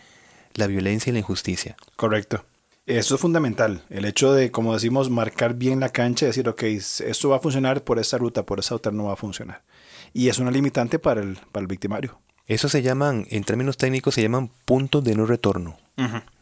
la 0.54 0.66
violencia 0.66 1.10
y 1.10 1.12
la 1.12 1.20
injusticia. 1.20 1.76
Correcto. 1.96 2.44
Eso 2.86 3.14
es 3.14 3.20
fundamental. 3.20 3.82
El 3.88 4.04
hecho 4.04 4.32
de, 4.32 4.50
como 4.50 4.74
decimos, 4.74 5.10
marcar 5.10 5.54
bien 5.54 5.80
la 5.80 5.88
cancha 5.88 6.26
y 6.26 6.28
decir, 6.28 6.48
ok, 6.48 6.62
esto 6.64 7.28
va 7.28 7.36
a 7.36 7.40
funcionar 7.40 7.82
por 7.82 7.98
esta 7.98 8.18
ruta, 8.18 8.44
por 8.44 8.58
esta 8.58 8.74
otra 8.74 8.92
no 8.92 9.04
va 9.04 9.14
a 9.14 9.16
funcionar. 9.16 9.62
Y 10.12 10.28
es 10.28 10.38
una 10.38 10.50
limitante 10.50 10.98
para 10.98 11.22
el, 11.22 11.38
para 11.50 11.62
el 11.62 11.66
victimario. 11.66 12.20
Eso 12.46 12.68
se 12.68 12.82
llaman, 12.82 13.26
en 13.30 13.44
términos 13.44 13.76
técnicos, 13.76 14.14
se 14.14 14.22
llaman 14.22 14.50
puntos 14.64 15.02
de 15.02 15.14
no 15.14 15.24
retorno. 15.24 15.78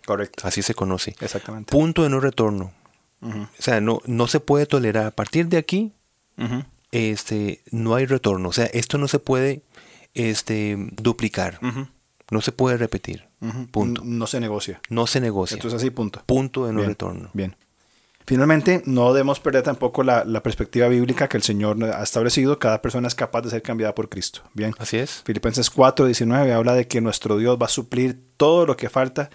Correcto. 0.06 0.46
Así 0.46 0.62
se 0.62 0.74
conoce. 0.74 1.14
Exactamente. 1.20 1.70
Punto 1.70 2.02
de 2.02 2.08
no 2.10 2.20
retorno. 2.20 2.72
Ujú. 3.20 3.42
O 3.42 3.48
sea, 3.62 3.80
no, 3.80 4.00
no 4.06 4.26
se 4.26 4.40
puede 4.40 4.66
tolerar. 4.66 5.06
A 5.06 5.10
partir 5.12 5.46
de 5.48 5.56
aquí, 5.58 5.92
Ujú. 6.38 6.64
este, 6.90 7.62
no 7.70 7.94
hay 7.94 8.06
retorno. 8.06 8.48
O 8.48 8.52
sea, 8.52 8.66
esto 8.66 8.98
no 8.98 9.06
se 9.08 9.18
puede 9.18 9.62
este, 10.14 10.76
duplicar. 10.96 11.58
Ujú. 11.62 11.86
No 12.30 12.40
se 12.40 12.52
puede 12.52 12.76
repetir. 12.78 13.24
Punto. 13.70 14.02
N- 14.02 14.16
No 14.18 14.26
se 14.26 14.40
negocia. 14.40 14.80
No 14.88 15.06
se 15.06 15.20
negocia. 15.20 15.56
Esto 15.56 15.68
es 15.68 15.74
así, 15.74 15.90
punto. 15.90 16.22
Punto 16.26 16.66
de 16.66 16.72
no 16.72 16.78
Bien, 16.78 16.88
retorno. 16.90 17.30
Bien. 17.34 17.56
Finalmente, 18.24 18.82
no 18.86 19.12
debemos 19.12 19.40
perder 19.40 19.64
tampoco 19.64 20.04
la, 20.04 20.24
la 20.24 20.42
perspectiva 20.44 20.86
bíblica 20.86 21.28
que 21.28 21.36
el 21.36 21.42
Señor 21.42 21.82
ha 21.84 22.02
establecido. 22.02 22.58
Cada 22.60 22.80
persona 22.80 23.08
es 23.08 23.16
capaz 23.16 23.42
de 23.42 23.50
ser 23.50 23.62
cambiada 23.62 23.94
por 23.96 24.08
Cristo. 24.08 24.42
Bien. 24.54 24.74
Así 24.78 24.96
es. 24.96 25.22
Filipenses 25.24 25.70
4, 25.70 26.06
19 26.06 26.52
habla 26.52 26.74
de 26.74 26.86
que 26.86 27.00
nuestro 27.00 27.36
Dios 27.36 27.58
va 27.60 27.66
a 27.66 27.68
suplir 27.68 28.18
todo 28.36 28.64
lo 28.64 28.76
que 28.76 28.88
falta 28.88 29.28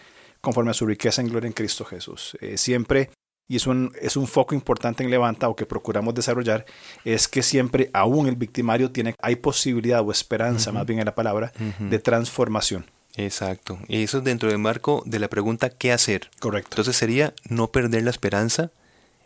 conforme 0.48 0.72
a 0.72 0.74
su 0.74 0.86
riqueza 0.86 1.20
en 1.20 1.28
gloria 1.28 1.48
en 1.48 1.52
Cristo 1.52 1.84
Jesús. 1.84 2.38
Eh, 2.40 2.58
siempre, 2.58 3.10
y 3.50 3.58
es 3.58 3.68
un, 3.68 3.92
es 4.02 4.16
un 4.16 4.28
foco 4.28 4.56
importante 4.56 5.04
en 5.04 5.10
Levanta 5.10 5.50
o 5.50 5.58
que 5.58 5.66
procuramos 5.66 6.14
desarrollar, 6.16 6.66
es 7.04 7.28
que 7.28 7.44
siempre, 7.44 7.90
aún 7.92 8.30
el 8.30 8.38
victimario 8.38 8.90
tiene, 8.90 9.14
hay 9.22 9.36
posibilidad 9.36 10.00
o 10.00 10.10
esperanza, 10.10 10.72
más 10.72 10.86
bien 10.86 11.00
en 11.00 11.06
la 11.06 11.16
palabra, 11.16 11.52
de 11.80 12.00
transformación. 12.00 12.86
Exacto. 13.18 13.78
Y 13.90 14.04
eso 14.04 14.20
es 14.20 14.24
dentro 14.24 14.48
del 14.48 14.58
marco 14.60 15.04
de 15.06 15.20
la 15.20 15.28
pregunta 15.28 15.70
¿qué 15.70 15.92
hacer? 15.92 16.30
Correcto. 16.40 16.70
Entonces 16.72 16.96
sería 16.96 17.34
no 17.50 17.68
perder 17.68 18.04
la 18.04 18.12
esperanza 18.12 18.72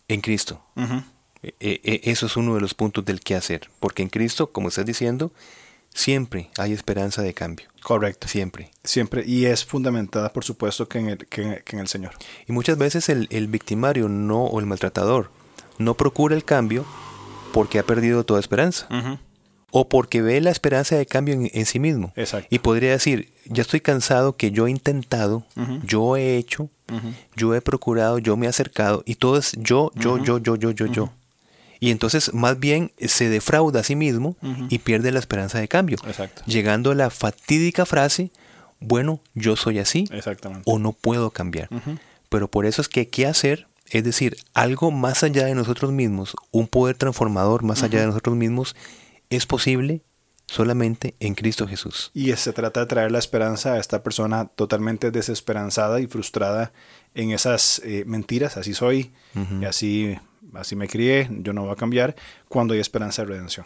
en 0.07 0.21
Cristo. 0.21 0.65
Ujú. 0.75 1.03
E- 1.43 1.53
e- 1.59 2.01
eso 2.05 2.25
es 2.25 2.35
uno 2.35 2.55
de 2.55 2.61
los 2.61 2.73
puntos 2.73 3.05
del 3.05 3.19
qué 3.19 3.35
hacer. 3.35 3.69
Porque 3.79 4.01
en 4.01 4.09
Cristo, 4.09 4.51
como 4.51 4.69
estás 4.69 4.87
diciendo, 4.87 5.31
siempre 5.93 6.49
hay 6.57 6.73
esperanza 6.73 7.21
de 7.21 7.33
cambio. 7.33 7.67
Correcto. 7.83 8.27
Siempre. 8.27 8.71
Siempre. 8.83 9.23
Y 9.25 9.45
es 9.45 9.65
fundamentada, 9.65 10.31
por 10.33 10.43
supuesto, 10.43 10.87
que 10.87 10.99
en 10.99 11.09
el, 11.09 11.17
que 11.17 11.41
en- 11.41 11.61
que 11.63 11.75
en 11.75 11.79
el 11.81 11.87
Señor. 11.87 12.11
Y 12.47 12.51
muchas 12.51 12.77
veces 12.77 13.09
el, 13.09 13.27
el 13.31 13.47
victimario 13.47 14.07
no, 14.07 14.43
o 14.45 14.59
el 14.59 14.65
maltratador 14.65 15.31
no 15.79 15.95
procura 15.95 16.35
el 16.35 16.43
cambio 16.45 16.85
porque 17.53 17.79
ha 17.79 17.83
perdido 17.83 18.23
toda 18.23 18.39
esperanza. 18.39 18.87
O 19.73 19.87
porque 19.87 20.21
ve 20.21 20.41
la 20.41 20.51
esperanza 20.51 20.95
de 20.97 21.05
cambio 21.05 21.33
en, 21.33 21.49
en 21.53 21.65
sí 21.65 21.79
mismo. 21.79 22.11
Exacto. 22.17 22.47
Y 22.51 22.59
podría 22.59 22.91
decir, 22.91 23.31
ya 23.45 23.61
estoy 23.61 23.79
cansado 23.79 24.35
que 24.35 24.51
yo 24.51 24.67
he 24.67 24.71
intentado, 24.71 25.45
yo 25.85 26.17
he 26.17 26.35
hecho, 26.37 26.69
yo 27.37 27.55
he 27.55 27.61
procurado, 27.61 28.19
yo 28.19 28.35
me 28.35 28.45
he 28.47 28.49
acercado, 28.49 29.01
y 29.05 29.15
todo 29.15 29.37
es 29.37 29.53
yo, 29.57 29.91
yo, 29.95 30.17
yo, 30.21 30.37
yo, 30.39 30.55
yo, 30.57 30.71
yo, 30.71 30.85
yo. 30.87 31.13
Y 31.81 31.89
entonces 31.89 32.31
más 32.33 32.59
bien 32.59 32.91
se 32.99 33.27
defrauda 33.27 33.79
a 33.79 33.83
sí 33.83 33.95
mismo 33.95 34.37
y 34.69 34.77
pierde 34.77 35.11
la 35.11 35.17
esperanza 35.17 35.59
de 35.59 35.67
cambio. 35.67 35.97
Exacto. 36.05 36.43
Llegando 36.45 36.91
a 36.91 36.95
la 36.95 37.09
fatídica 37.09 37.87
frase, 37.87 38.31
bueno, 38.79 39.19
yo 39.33 39.55
soy 39.55 39.79
así 39.79 40.07
Exactamente. 40.11 40.61
o 40.65 40.77
no 40.77 40.93
puedo 40.93 41.31
cambiar. 41.31 41.69
Pero 42.29 42.49
por 42.49 42.67
eso 42.67 42.83
es 42.83 42.87
que 42.87 43.09
qué 43.09 43.25
hacer, 43.25 43.67
es 43.89 44.03
decir, 44.03 44.37
algo 44.53 44.91
más 44.91 45.23
allá 45.23 45.45
de 45.45 45.55
nosotros 45.55 45.91
mismos, 45.91 46.35
un 46.51 46.67
poder 46.67 46.97
transformador 46.97 47.63
más 47.63 47.81
allá 47.81 47.99
de 48.01 48.05
nosotros 48.05 48.35
mismos, 48.35 48.75
es 49.31 49.47
posible 49.47 50.03
solamente 50.45 51.15
en 51.19 51.33
Cristo 51.33 51.67
Jesús. 51.67 52.11
Y 52.13 52.31
se 52.35 52.53
trata 52.53 52.81
de 52.81 52.85
traer 52.85 53.11
la 53.11 53.17
esperanza 53.17 53.73
a 53.73 53.79
esta 53.79 54.03
persona 54.03 54.45
totalmente 54.45 55.09
desesperanzada 55.09 55.99
y 55.99 56.05
frustrada 56.05 56.73
en 57.15 57.31
esas 57.31 57.81
eh, 57.83 58.03
mentiras. 58.05 58.55
Así 58.57 58.75
soy, 58.75 59.11
y 59.59 59.65
así, 59.65 60.15
así 60.53 60.75
me 60.75 60.87
crié, 60.87 61.27
yo 61.29 61.53
no 61.53 61.63
voy 61.63 61.71
a 61.71 61.75
cambiar, 61.75 62.15
cuando 62.47 62.73
hay 62.73 62.79
esperanza 62.79 63.23
de 63.23 63.29
redención. 63.29 63.65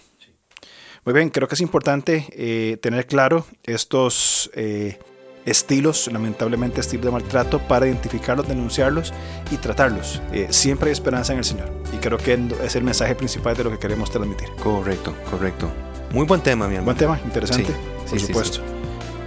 Muy 1.06 1.14
bien, 1.14 1.30
creo 1.30 1.48
que 1.48 1.54
es 1.54 1.62
importante 1.62 2.26
eh, 2.32 2.78
tener 2.82 3.06
claro 3.06 3.46
estos 3.64 4.50
eh, 4.56 4.98
estilos, 5.46 6.10
lamentablemente 6.12 6.82
estilos 6.82 7.06
de 7.06 7.12
maltrato, 7.12 7.60
para 7.60 7.86
identificarlos, 7.86 8.48
denunciarlos 8.48 9.14
y 9.52 9.58
tratarlos. 9.58 10.22
Eh, 10.34 10.48
siempre 10.50 10.90
hay 10.90 10.94
esperanza 10.94 11.34
en 11.34 11.40
el 11.40 11.46
Señor. 11.46 11.72
Y 11.94 11.98
creo 11.98 12.18
que 12.18 12.40
es 12.64 12.76
el 12.76 12.84
mensaje 12.84 13.14
principal 13.14 13.56
de 13.56 13.66
lo 13.66 13.72
que 13.72 13.78
queremos 13.78 14.10
transmitir. 14.10 14.50
Correcto, 14.62 15.16
correcto. 15.30 15.72
Muy 16.12 16.26
buen 16.26 16.42
tema, 16.42 16.68
mi 16.68 16.76
hermano. 16.76 16.86
Buen 16.86 16.98
tema, 16.98 17.20
interesante, 17.24 17.68
Sí, 17.68 18.10
por 18.10 18.20
sí, 18.20 18.26
supuesto. 18.26 18.62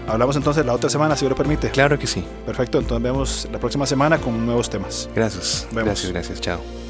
Hablamos 0.09 0.37
entonces 0.37 0.65
la 0.65 0.73
otra 0.73 0.89
semana, 0.89 1.15
si 1.17 1.29
lo 1.29 1.35
permite. 1.37 1.71
Claro 1.71 1.99
que 1.99 2.07
sí. 2.07 2.25
Perfecto, 2.47 2.79
entonces 2.79 3.03
vemos 3.03 3.49
la 3.53 3.61
próxima 3.61 3.87
semana 3.87 4.19
con 4.19 4.45
nuevos 4.45 4.71
temas. 4.71 5.09
Gracias. 5.15 5.69
Gracias, 5.71 6.11
gracias. 6.11 6.41
Chao. 6.41 6.88